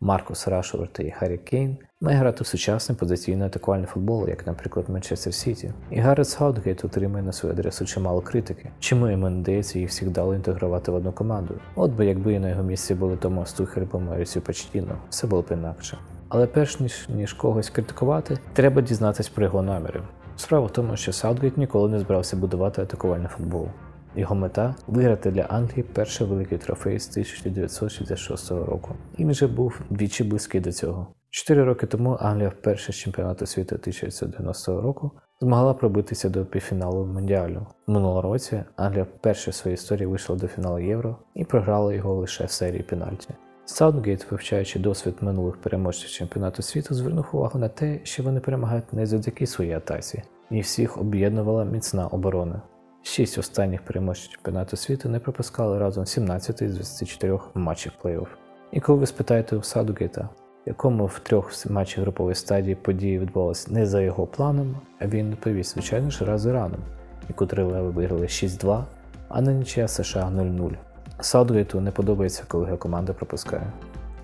Маркус 0.00 0.48
Рашфорд 0.48 0.96
і 0.98 1.10
Харрі 1.10 1.38
Кейн, 1.38 1.76
має 2.00 2.16
грати 2.18 2.44
в 2.44 2.46
сучасний 2.46 2.98
позиційний 2.98 3.46
атакувальний 3.46 3.86
футбол, 3.86 4.28
як, 4.28 4.46
наприклад, 4.46 4.88
Манчестер 4.88 5.34
Сіті. 5.34 5.72
І 5.90 6.00
Гаррет 6.00 6.28
Саутгейт 6.28 6.84
отримує 6.84 7.22
на 7.22 7.32
свою 7.32 7.54
адресу 7.54 7.84
чимало 7.84 8.20
критики. 8.20 8.70
Чому 8.78 9.08
йому 9.08 9.30
не 9.30 9.42
дається 9.42 9.78
їх 9.78 9.90
всіх 9.90 10.10
вдало 10.10 10.36
інтегрувати 10.36 10.90
в 10.90 10.94
одну 10.94 11.12
команду? 11.12 11.54
От 11.74 11.92
би 11.92 12.06
якби 12.06 12.38
на 12.38 12.48
його 12.48 12.62
місці 12.62 12.94
були 12.94 13.16
Томас 13.16 13.52
Тухель 13.52 13.82
або 13.82 14.00
Маурісіо 14.00 14.40
Почеттіно, 14.40 14.98
все 15.10 15.26
було 15.26 15.42
б 15.42 15.46
інакше. 15.50 15.98
Але 16.34 16.46
перш 16.46 16.80
ніж 16.80 17.08
ніж 17.08 17.32
когось 17.32 17.70
критикувати, 17.70 18.38
треба 18.52 18.82
дізнатись 18.82 19.28
про 19.28 19.44
його 19.44 19.62
наміри. 19.62 20.02
Справа 20.36 20.66
в 20.66 20.72
тому, 20.72 20.96
що 20.96 21.12
Саутгейт 21.12 21.56
ніколи 21.56 21.88
не 21.88 21.98
збирався 21.98 22.36
будувати 22.36 22.82
атакувальний 22.82 23.28
футбол. 23.28 23.68
Його 24.16 24.34
мета 24.34 24.74
виграти 24.86 25.30
для 25.30 25.42
Англії 25.42 25.82
перший 25.82 26.26
великий 26.26 26.58
трофей 26.58 26.98
з 26.98 27.10
1966 27.10 28.50
року. 28.50 28.94
І 29.16 29.24
вже 29.24 29.46
був 29.46 29.80
двічі 29.90 30.24
близький 30.24 30.60
до 30.60 30.72
цього. 30.72 31.06
Чотири 31.30 31.64
роки 31.64 31.86
тому 31.86 32.18
Англія 32.20 32.48
вперше 32.48 32.92
з 32.92 32.96
чемпіонату 32.96 33.46
світу 33.46 33.74
1990 33.74 34.80
року 34.80 35.10
змогла 35.40 35.74
пробитися 35.74 36.28
до 36.28 36.44
півфіналу 36.44 37.06
Мондіалю. 37.06 37.66
Минулого 37.86 38.22
році 38.22 38.64
Англія 38.76 39.04
вперше 39.04 39.50
в 39.50 39.54
своїй 39.54 39.74
історії 39.74 40.06
вийшла 40.06 40.36
до 40.36 40.46
фіналу 40.46 40.78
Євро 40.78 41.16
і 41.34 41.44
програла 41.44 41.94
його 41.94 42.14
лише 42.14 42.44
в 42.44 42.50
серії 42.50 42.82
пенальті. 42.82 43.28
Саутгейт, 43.66 44.30
вивчаючи 44.30 44.78
досвід 44.78 45.14
минулих 45.20 45.56
переможців 45.56 46.10
чемпіонату 46.10 46.62
світу, 46.62 46.94
звернув 46.94 47.26
увагу 47.32 47.58
на 47.58 47.68
те, 47.68 48.00
що 48.02 48.22
вони 48.22 48.40
перемагають 48.40 48.92
не 48.92 49.06
завдяки 49.06 49.46
своїй 49.46 49.72
атаці, 49.72 50.22
і 50.50 50.60
всіх 50.60 50.98
об'єднувала 50.98 51.64
міцна 51.64 52.06
оборона. 52.06 52.62
Шість 53.02 53.38
останніх 53.38 53.82
переможців 53.82 54.32
чемпіонату 54.32 54.76
світу 54.76 55.08
не 55.08 55.18
пропускали 55.18 55.78
разом 55.78 56.06
17 56.06 56.70
з 56.70 56.74
24 56.74 57.38
матчів 57.54 57.92
плей-офф. 58.02 58.26
І 58.72 58.80
коли 58.80 58.98
ви 58.98 59.06
спитаєте 59.06 59.56
у 59.56 59.62
Саутгейта, 59.62 60.28
який 60.66 61.06
в 61.06 61.18
трьох 61.18 61.70
матчах 61.70 62.00
групової 62.00 62.34
стадії 62.34 62.74
події 62.74 63.18
відбувалися 63.18 63.72
не 63.72 63.86
за 63.86 64.00
його 64.00 64.26
планом, 64.26 64.76
а 64.98 65.06
він 65.06 65.30
відповість, 65.30 65.72
звичайно 65.72 66.10
ж, 66.10 66.24
гра 66.24 66.40
з 66.40 66.46
Іраном, 66.46 66.80
яку 67.28 67.46
три 67.46 67.64
леви 67.64 67.90
виграли 67.90 68.26
6-2, 68.26 68.84
а 69.28 69.40
не 69.40 69.52
нічия 69.52 69.84
з 69.84 69.88
США 69.88 70.32
0-0. 70.34 70.76
Саутгейту 71.20 71.80
не 71.80 71.90
подобається, 71.90 72.44
коли 72.48 72.64
його 72.64 72.76
команда 72.76 73.12
пропускає. 73.12 73.72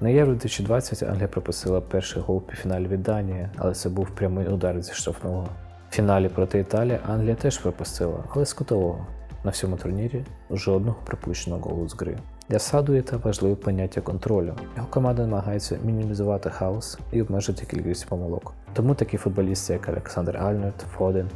На 0.00 0.08
Євро 0.08 0.32
2020 0.32 1.02
Англія 1.02 1.28
пропустила 1.28 1.80
перший 1.80 2.22
гол 2.22 2.36
у 2.36 2.40
півфіналі 2.40 2.86
від 2.86 3.02
Данії, 3.02 3.48
але 3.56 3.74
це 3.74 3.88
був 3.88 4.10
прямий 4.10 4.46
удар 4.46 4.82
зі 4.82 4.92
штрафного. 4.92 5.48
В 5.90 5.94
фіналі 5.94 6.28
проти 6.28 6.58
Італії 6.58 6.98
Англія 7.08 7.34
теж 7.34 7.58
пропустила, 7.58 8.24
але 8.30 8.46
з 8.46 8.52
кутового. 8.52 9.06
На 9.44 9.50
всьому 9.50 9.76
турнірі 9.76 10.24
жодного 10.50 10.96
пропущеного 11.04 11.70
голу 11.70 11.88
з 11.88 11.94
гри. 11.94 12.18
Для 12.48 12.58
Саутгейта 12.58 13.16
важливе 13.16 13.54
поняття 13.54 14.00
контролю. 14.00 14.54
Його 14.76 14.88
команда 14.90 15.22
намагається 15.22 15.78
мінімізувати 15.84 16.50
хаос 16.50 16.98
і 17.12 17.22
обмежити 17.22 17.66
кількість 17.66 18.06
помилок. 18.06 18.54
Тому 18.72 18.94
такі 18.94 19.16
футболісти, 19.16 19.72
як 19.72 19.88
Олександр-Арнольд, 19.88 20.80
Фоден, 20.96 21.28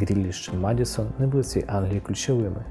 Гріліш 0.00 0.46
чи 0.46 0.52
Мадісон, 0.52 1.06
не 1.18 1.26
були 1.26 1.42
цій 1.42 1.64
Англії 1.68 2.00
ключовими. 2.00 2.64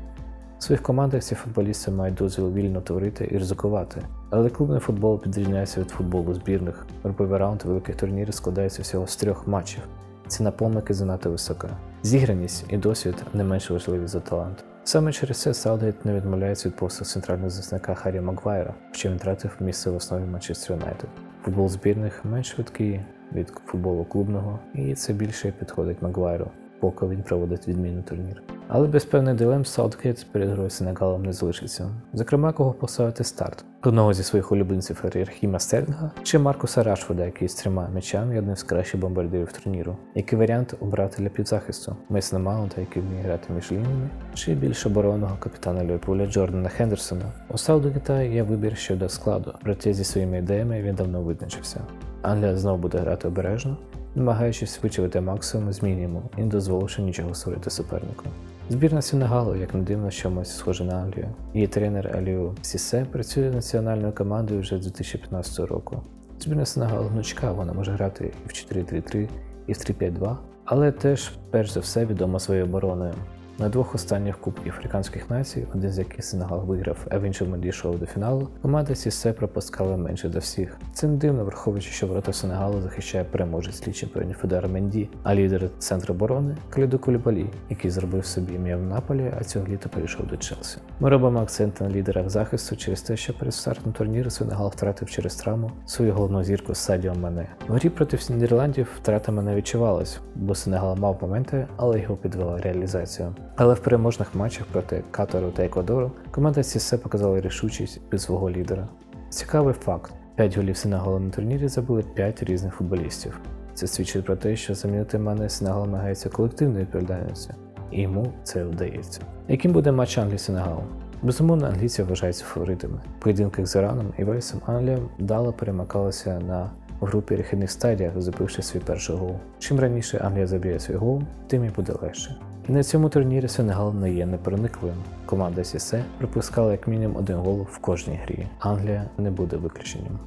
В 0.62 0.64
своїх 0.64 0.82
командах 0.82 1.24
ці 1.24 1.36
футболісти 1.36 1.92
мають 1.92 2.16
дозвіл 2.16 2.54
вільно 2.54 2.82
творити 2.82 3.30
і 3.32 3.38
ризикувати. 3.38 4.02
Але 4.30 4.50
клубний 4.50 4.80
футбол 4.80 5.22
відрізняється 5.26 5.82
від 5.82 5.90
футболу 5.90 6.34
збірних. 6.34 6.86
Груповий 7.04 7.40
раунд 7.40 7.64
великих 7.64 7.96
турнірів 7.96 8.34
складається 8.34 8.82
всього 8.82 9.08
з 9.08 9.16
трьох 9.16 9.48
матчів. 9.48 9.82
Ціна 10.28 10.52
помилки 10.52 10.94
занадто 10.94 11.32
висока. 11.32 11.70
Зіграність 12.04 12.66
і 12.70 12.78
досвід 12.78 13.16
не 13.34 13.44
менш 13.44 13.72
важливі 13.72 14.08
за 14.08 14.20
талант. 14.20 14.64
Саме 14.84 15.12
через 15.12 15.42
це 15.42 15.54
Саутгейт 15.54 16.06
не 16.06 16.16
відмовляється 16.16 16.70
від 16.70 16.76
посту 16.76 17.06
центрального 17.06 17.50
захисника 17.50 17.94
Харі 17.94 18.22
Магвайра, 18.22 18.74
хоч 18.92 19.10
він 19.10 19.18
втратив 19.18 19.58
місце 19.60 19.92
в 19.92 19.96
основі 19.96 20.24
Манчестер 20.24 20.78
Юнайтед. 20.78 21.10
Футбол 21.44 21.70
збірних 21.70 22.26
менш 22.26 22.48
швидкий 22.48 23.02
від 23.34 23.54
футболу 23.66 24.06
клубного, 24.06 24.60
і 24.76 24.96
це 24.96 25.14
більше 25.14 25.54
підходить 25.60 26.02
Магвайру, 26.02 26.52
поки 26.80 27.06
він 27.06 27.24
проводить 27.24 27.68
відмінний 27.68 28.04
турнір. 28.04 28.44
Але 28.74 28.88
без 28.88 29.06
певних 29.06 29.36
дилем 29.36 29.66
Саутгейт 29.66 30.28
перед 30.32 30.50
грою 30.50 30.67
з 30.67 30.70
Сенегалом 30.70 31.26
не 31.26 31.34
залишиться. 31.34 31.90
Зокрема, 32.14 32.54
кого 32.54 32.74
поставити 32.74 33.19
в 33.19 33.24
старт. 33.24 33.66
Одного 33.84 34.14
зі 34.14 34.24
своїх 34.24 34.52
улюбленців 34.52 35.04
Рахіма 35.14 35.60
Стерлінга 35.60 36.12
чи 36.24 36.40
Маркуса 36.40 36.84
Рашфорда, 36.84 37.26
який 37.26 37.48
з 37.48 37.56
трьома 37.56 37.90
м'ячами 37.94 38.36
є 38.36 38.40
одним 38.40 38.56
з 38.56 38.64
кращих 38.64 39.02
бомбардирів 39.02 39.52
турніру. 39.52 39.98
Який 40.16 40.40
варіант 40.40 40.74
обрати 40.80 41.22
для 41.22 41.30
підзахисту? 41.30 41.96
Мейсона 42.10 42.44
Маунта, 42.44 42.82
який 42.82 43.02
вміє 43.02 43.22
грати 43.22 43.54
між 43.54 43.72
лініями, 43.72 44.10
чи 44.34 44.56
більш 44.56 44.86
оборонного 44.86 45.38
капітана 45.40 45.84
Ліверпуля 45.84 46.26
Джордана 46.26 46.70
Хендерсона. 46.70 47.26
У 47.50 47.58
Саутгейта 47.58 48.22
є 48.22 48.44
вибір 48.44 48.78
щодо 48.78 49.10
складу, 49.10 49.54
проте 49.64 49.94
зі 49.94 50.04
своїми 50.04 50.38
ідеями 50.38 50.82
він 50.82 50.96
давно 50.96 51.22
визначився. 51.22 51.82
Англія 52.22 52.58
знову 52.58 52.78
буде 52.78 52.98
грати 52.98 53.28
обережно, 53.28 53.78
намагаючись 54.16 54.84
вичавити 54.84 55.22
максимум 55.22 55.74
з 55.74 55.84
мінімуму 55.84 56.30
і 56.38 56.42
не 56.42 56.48
дозволивши 56.48 57.02
нічого 57.02 57.34
створити 57.34 57.70
супернику. 57.70 58.24
Збірна 58.72 59.02
Сенегалу, 59.02 59.56
як 59.56 59.74
не 59.74 59.82
дивно, 59.82 60.12
чомусь 60.12 60.58
схоже 60.58 60.84
на 60.84 60.96
Англію. 60.96 61.28
Її 61.54 61.68
тренер 61.68 62.18
Аліу 62.18 62.56
Сісе 62.62 63.06
працює 63.12 63.52
національною 63.52 64.14
командою 64.14 64.62
вже 64.62 64.78
з 64.78 64.82
2015 64.82 65.60
року. 65.60 66.02
Збірна 66.40 66.66
Сенегалу 66.66 67.08
гнучка, 67.08 67.52
вона 67.52 67.74
може 67.74 67.92
грати 67.92 68.34
і 68.46 68.48
в 68.48 68.52
4-3-3, 68.52 69.30
і 69.68 69.74
в 69.74 69.76
3-5-2, 69.76 70.38
але 70.66 70.92
теж, 70.92 71.32
перш 71.50 71.72
за 71.72 71.80
все, 71.80 72.06
відома 72.06 72.40
своєю 72.40 72.66
обороною. 72.66 73.14
На 73.62 73.70
двох 73.70 73.96
останніх 73.96 74.38
Кубків 74.38 74.74
Африканських 74.78 75.30
націй, 75.30 75.68
один 75.76 75.92
з 75.92 75.98
яких 75.98 76.26
Сенегал 76.26 76.66
виграв, 76.66 76.98
а 77.10 77.18
в 77.18 77.22
іншому 77.22 77.58
дійшов 77.58 78.00
до 78.00 78.06
фіналу, 78.06 78.48
команда 78.62 78.96
Сісе 78.96 79.34
пропускала 79.34 79.98
менше 79.98 80.30
за 80.30 80.40
всіх. 80.40 80.78
Не 81.04 81.10
дивно, 81.10 81.46
враховуючи, 81.46 81.92
що 81.92 82.08
ворота 82.08 82.34
Сенегалу 82.34 82.82
захищає 82.82 83.24
переможець 83.24 83.88
лічі 83.88 84.00
чемпіонів 84.00 84.36
Федера 84.36 84.68
Менді, 84.68 85.10
а 85.24 85.36
лідер 85.36 85.70
центру 85.80 86.14
оборони 86.14 86.58
Каліду 86.70 87.00
Кулібалі, 87.00 87.46
який 87.70 87.92
зробив 87.92 88.26
собі 88.26 88.54
ім'я 88.54 88.78
в 88.78 88.82
Наполі, 88.82 89.32
а 89.40 89.44
цього 89.44 89.68
літа 89.68 89.90
перейшов 89.90 90.28
до 90.28 90.38
Челсі. 90.38 90.78
Ми 91.00 91.10
робимо 91.10 91.40
акцент 91.40 91.82
на 91.82 91.90
лідерах 91.90 92.30
захисту 92.30 92.76
через 92.76 93.02
те, 93.02 93.18
що 93.18 93.34
перед 93.34 93.54
стартом 93.54 93.94
турніру 93.94 94.30
Сенегал 94.30 94.68
втратив 94.68 95.10
через 95.10 95.36
травму 95.36 95.72
свою 95.86 96.14
головну 96.14 96.44
зірку 96.44 96.76
Садіо 96.76 97.16
Мене. 97.16 97.48
В 97.68 97.74
грі 97.74 97.90
проти 97.90 98.18
Нідерландів 98.30 98.88
втрата 98.98 99.32
мене 99.32 99.56
відчувалась, 99.56 100.20
бо 100.36 100.56
Сенегал 100.56 100.98
мав 100.98 101.18
моменти, 101.22 101.68
але 101.78 102.00
його 102.00 102.16
підвела 102.16 102.58
реалізація. 102.58 103.34
Але 103.56 103.74
в 103.74 103.80
переможних 103.80 104.36
матчах 104.36 104.66
проти 104.66 105.04
Катару 105.12 105.52
та 105.52 105.64
Еквадору 105.64 106.12
команда 106.32 106.64
Сісе 106.64 106.98
показала 106.98 107.42
рішучість 107.42 108.02
без 108.12 108.22
свого 108.22 108.50
лідера. 108.50 108.88
Цікавий 109.30 109.74
факт: 109.74 110.14
5 110.36 110.58
голів 110.58 110.78
Сенегалу 110.78 111.20
на 111.20 111.30
турнірі 111.30 111.68
забили 111.68 112.04
5 112.14 112.44
різних 112.44 112.74
футболістів. 112.74 113.40
Це 113.74 113.88
свідчить 113.88 114.26
про 114.26 114.36
те, 114.36 114.56
що 114.56 114.76
замінити 114.76 115.18
мене 115.18 115.50
Сенегал 115.50 115.86
намагається 115.86 116.30
колективною 116.30 116.82
відповідальністю, 116.82 117.54
і 117.92 118.02
йому 118.02 118.34
це 118.44 118.64
вдається. 118.64 119.22
Яким 119.48 119.72
буде 119.72 119.92
матч 119.92 120.18
Англії 120.18 120.38
Сенегалу? 120.38 120.84
Безумовно, 121.24 121.68
англійці 121.68 122.04
вважаються 122.04 122.46
фаворитами. 122.46 123.00
В 123.20 123.24
поєдинках 123.24 123.66
з 123.66 123.76
Іраном 123.76 124.14
і 124.18 124.24
Вельсом 124.24 124.62
Англія 124.66 125.00
вдало 125.20 125.54
перемикалася 125.54 126.40
на 126.40 126.70
гру 127.06 127.22
перехідних 127.22 127.72
стадіях, 127.72 128.22
забивши 128.22 128.62
свій 128.62 128.80
перший 128.80 129.16
гол. 129.16 129.36
Чим 129.60 129.80
раніше 129.80 130.18
Англія 130.18 130.48
заб'є 130.48 130.80
свій 130.80 130.94
гол, 130.94 131.24
тим 131.48 131.66
і 131.66 131.70
буде 131.70 131.94
легше. 132.02 132.36
І 132.70 132.72
на 132.72 132.84
цьому 132.84 133.10
турнірі 133.10 133.48
Сенегал 133.48 133.96
не 133.96 134.14
є 134.14 134.26
непроникливим. 134.26 134.98
Команда 135.26 135.64
Сісе 135.64 136.04
припускала 136.18 136.72
як 136.72 136.88
мінімум 136.88 137.18
один 137.18 137.38
гол 137.38 137.68
в 137.72 137.78
кожній 137.78 138.20
грі. 138.26 138.48
Англія 138.60 139.06
не 139.18 139.32
буде 139.32 139.58
виключенням. 139.58 140.20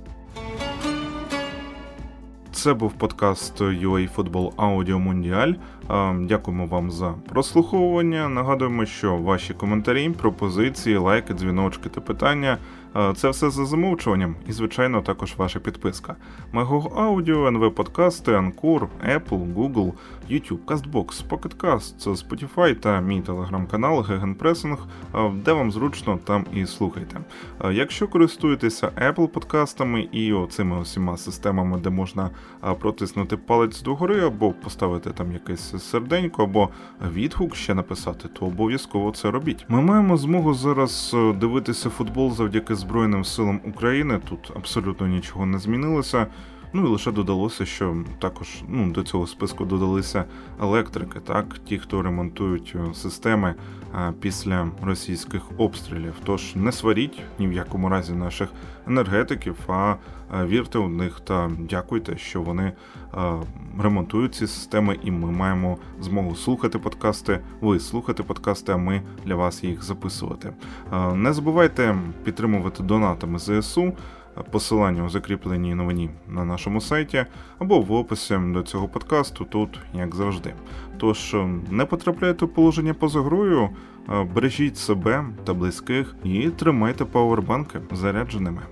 Це 2.53 2.75
був 2.75 2.93
подкаст 2.93 3.61
UA 3.61 4.15
Football 4.17 4.55
Audio 4.55 5.09
Mundial. 5.09 5.57
Дякуємо 6.27 6.67
вам 6.67 6.91
за 6.91 7.15
прослуховування. 7.29 8.29
Нагадуємо, 8.29 8.87
що 8.87 9.17
ваші 9.17 9.55
коментарі, 9.55 10.11
пропозиції, 10.11 10.97
лайки, 10.97 11.35
дзвіночки 11.35 11.89
та 11.89 12.01
питання 12.01 12.59
це 13.17 13.31
все 13.31 13.51
за 13.51 13.65
замовчуванням, 13.65 14.37
і, 14.49 14.53
звичайно, 14.53 15.03
також 15.03 15.35
ваша 15.37 15.61
підписка. 15.61 16.17
Мего 16.53 16.93
Аудіо, 16.97 17.47
НВ 17.47 17.75
Подкасти, 17.75 18.35
Анкур, 18.35 18.89
Apple, 19.09 19.55
Google, 19.55 19.93
YouTube, 20.31 20.65
CastBox, 20.67 21.29
Pocket 21.29 21.57
Cast, 21.57 22.27
Spotify 22.29 22.75
та 22.75 23.01
мій 23.01 23.21
телеграм-канал 23.21 24.01
Гегенпресинг, 24.01 24.79
де 25.35 25.53
вам 25.53 25.73
зручно, 25.73 26.19
там 26.25 26.47
і 26.55 26.67
слухайте. 26.67 27.21
Якщо 27.73 28.09
користуєтеся 28.09 28.91
Apple 29.09 29.27
подкастами 29.27 30.09
і 30.13 30.35
цими 30.51 30.81
усіма 30.81 31.17
системами, 31.17 31.79
де 31.79 31.91
можна 31.91 32.31
протиснути 32.81 33.37
палець 33.37 33.83
догори 33.83 34.27
або 34.27 34.53
поставити 34.53 35.11
там 35.11 35.33
якесь 35.33 35.85
серденько, 35.91 36.43
або 36.43 36.69
відгук 37.13 37.57
ще 37.57 37.75
написати, 37.75 38.29
то 38.29 38.47
обов'язково 38.47 39.11
це 39.11 39.31
робіть. 39.31 39.65
Ми 39.69 39.81
маємо 39.81 40.17
змогу 40.17 40.55
зараз 40.55 41.11
е, 41.15 41.33
дивитися 41.33 41.91
футбол 41.91 42.33
завдяки 42.33 42.75
Збройним 42.85 43.25
силам 43.25 43.61
України. 43.65 44.21
Тут 44.29 44.53
абсолютно 44.57 45.07
нічого 45.07 45.47
не 45.47 45.59
змінилося. 45.59 46.27
Ну 46.77 46.87
і 46.87 46.89
лише 46.89 47.13
додалося, 47.13 47.67
що 47.67 47.97
також 48.19 48.49
ну, 48.69 48.91
до 48.91 49.03
цього 49.03 49.27
списку 49.27 49.65
додалися 49.65 50.25
електрики, 50.61 51.21
так, 51.21 51.59
ті, 51.59 51.79
хто 51.79 52.03
ремонтують 52.03 52.77
е, 52.77 52.95
системи 52.95 53.55
е, 53.95 54.13
після 54.21 54.69
російських 54.83 55.43
обстрілів. 55.59 56.15
Тож 56.25 56.57
не 56.57 56.73
сваріть 56.73 57.23
ні 57.39 57.49
в 57.49 57.53
якому 57.53 57.89
разі 57.89 58.13
наших 58.13 58.49
енергетиків, 58.87 59.57
а 59.69 59.95
е, 60.35 60.47
вірте 60.47 60.79
у 60.79 60.89
них 60.89 61.21
та 61.21 61.51
дякуйте, 61.59 62.17
що 62.17 62.43
вони 62.43 62.73
ремонтують 63.81 64.35
ці 64.35 64.47
системи, 64.47 64.99
і 65.03 65.11
ми 65.11 65.31
маємо 65.31 65.79
змогу 66.01 66.37
слухати 66.37 66.79
подкасти. 66.79 67.41
Ви 67.61 67.81
слухати 67.81 68.23
подкасти, 68.23 68.73
а 68.73 68.77
ми 68.77 69.03
для 69.25 69.35
вас 69.35 69.65
їх 69.65 69.83
записувати. 69.83 70.53
Не 71.15 71.33
забувайте 71.33 71.97
підтримувати 72.25 72.83
донатами 72.83 73.39
ЗСУ 73.39 73.93
посилання 74.51 75.05
у 75.05 75.09
закріпленій 75.09 75.75
новині 75.75 76.11
на 76.29 76.45
нашому 76.45 76.81
сайті 76.81 77.27
або 77.59 77.81
в 77.81 77.93
описі 77.93 78.39
до 78.53 78.63
цього 78.63 78.89
подкасту, 78.89 79.45
тут 79.45 79.79
як 79.95 80.15
завжди. 80.15 80.55
Тож 80.97 81.35
е, 81.35 81.49
не 81.71 81.85
потрапляйте 81.85 82.45
в 82.45 82.49
положення 82.49 82.95
поза 82.95 83.21
грою, 83.21 83.71
бережіть 84.35 84.79
себе 84.79 85.25
та 85.45 85.55
близьких 85.55 86.17
і 86.25 86.51
тримайте 86.51 87.05
пауербанки 87.05 87.81
зарядженими. 87.93 88.63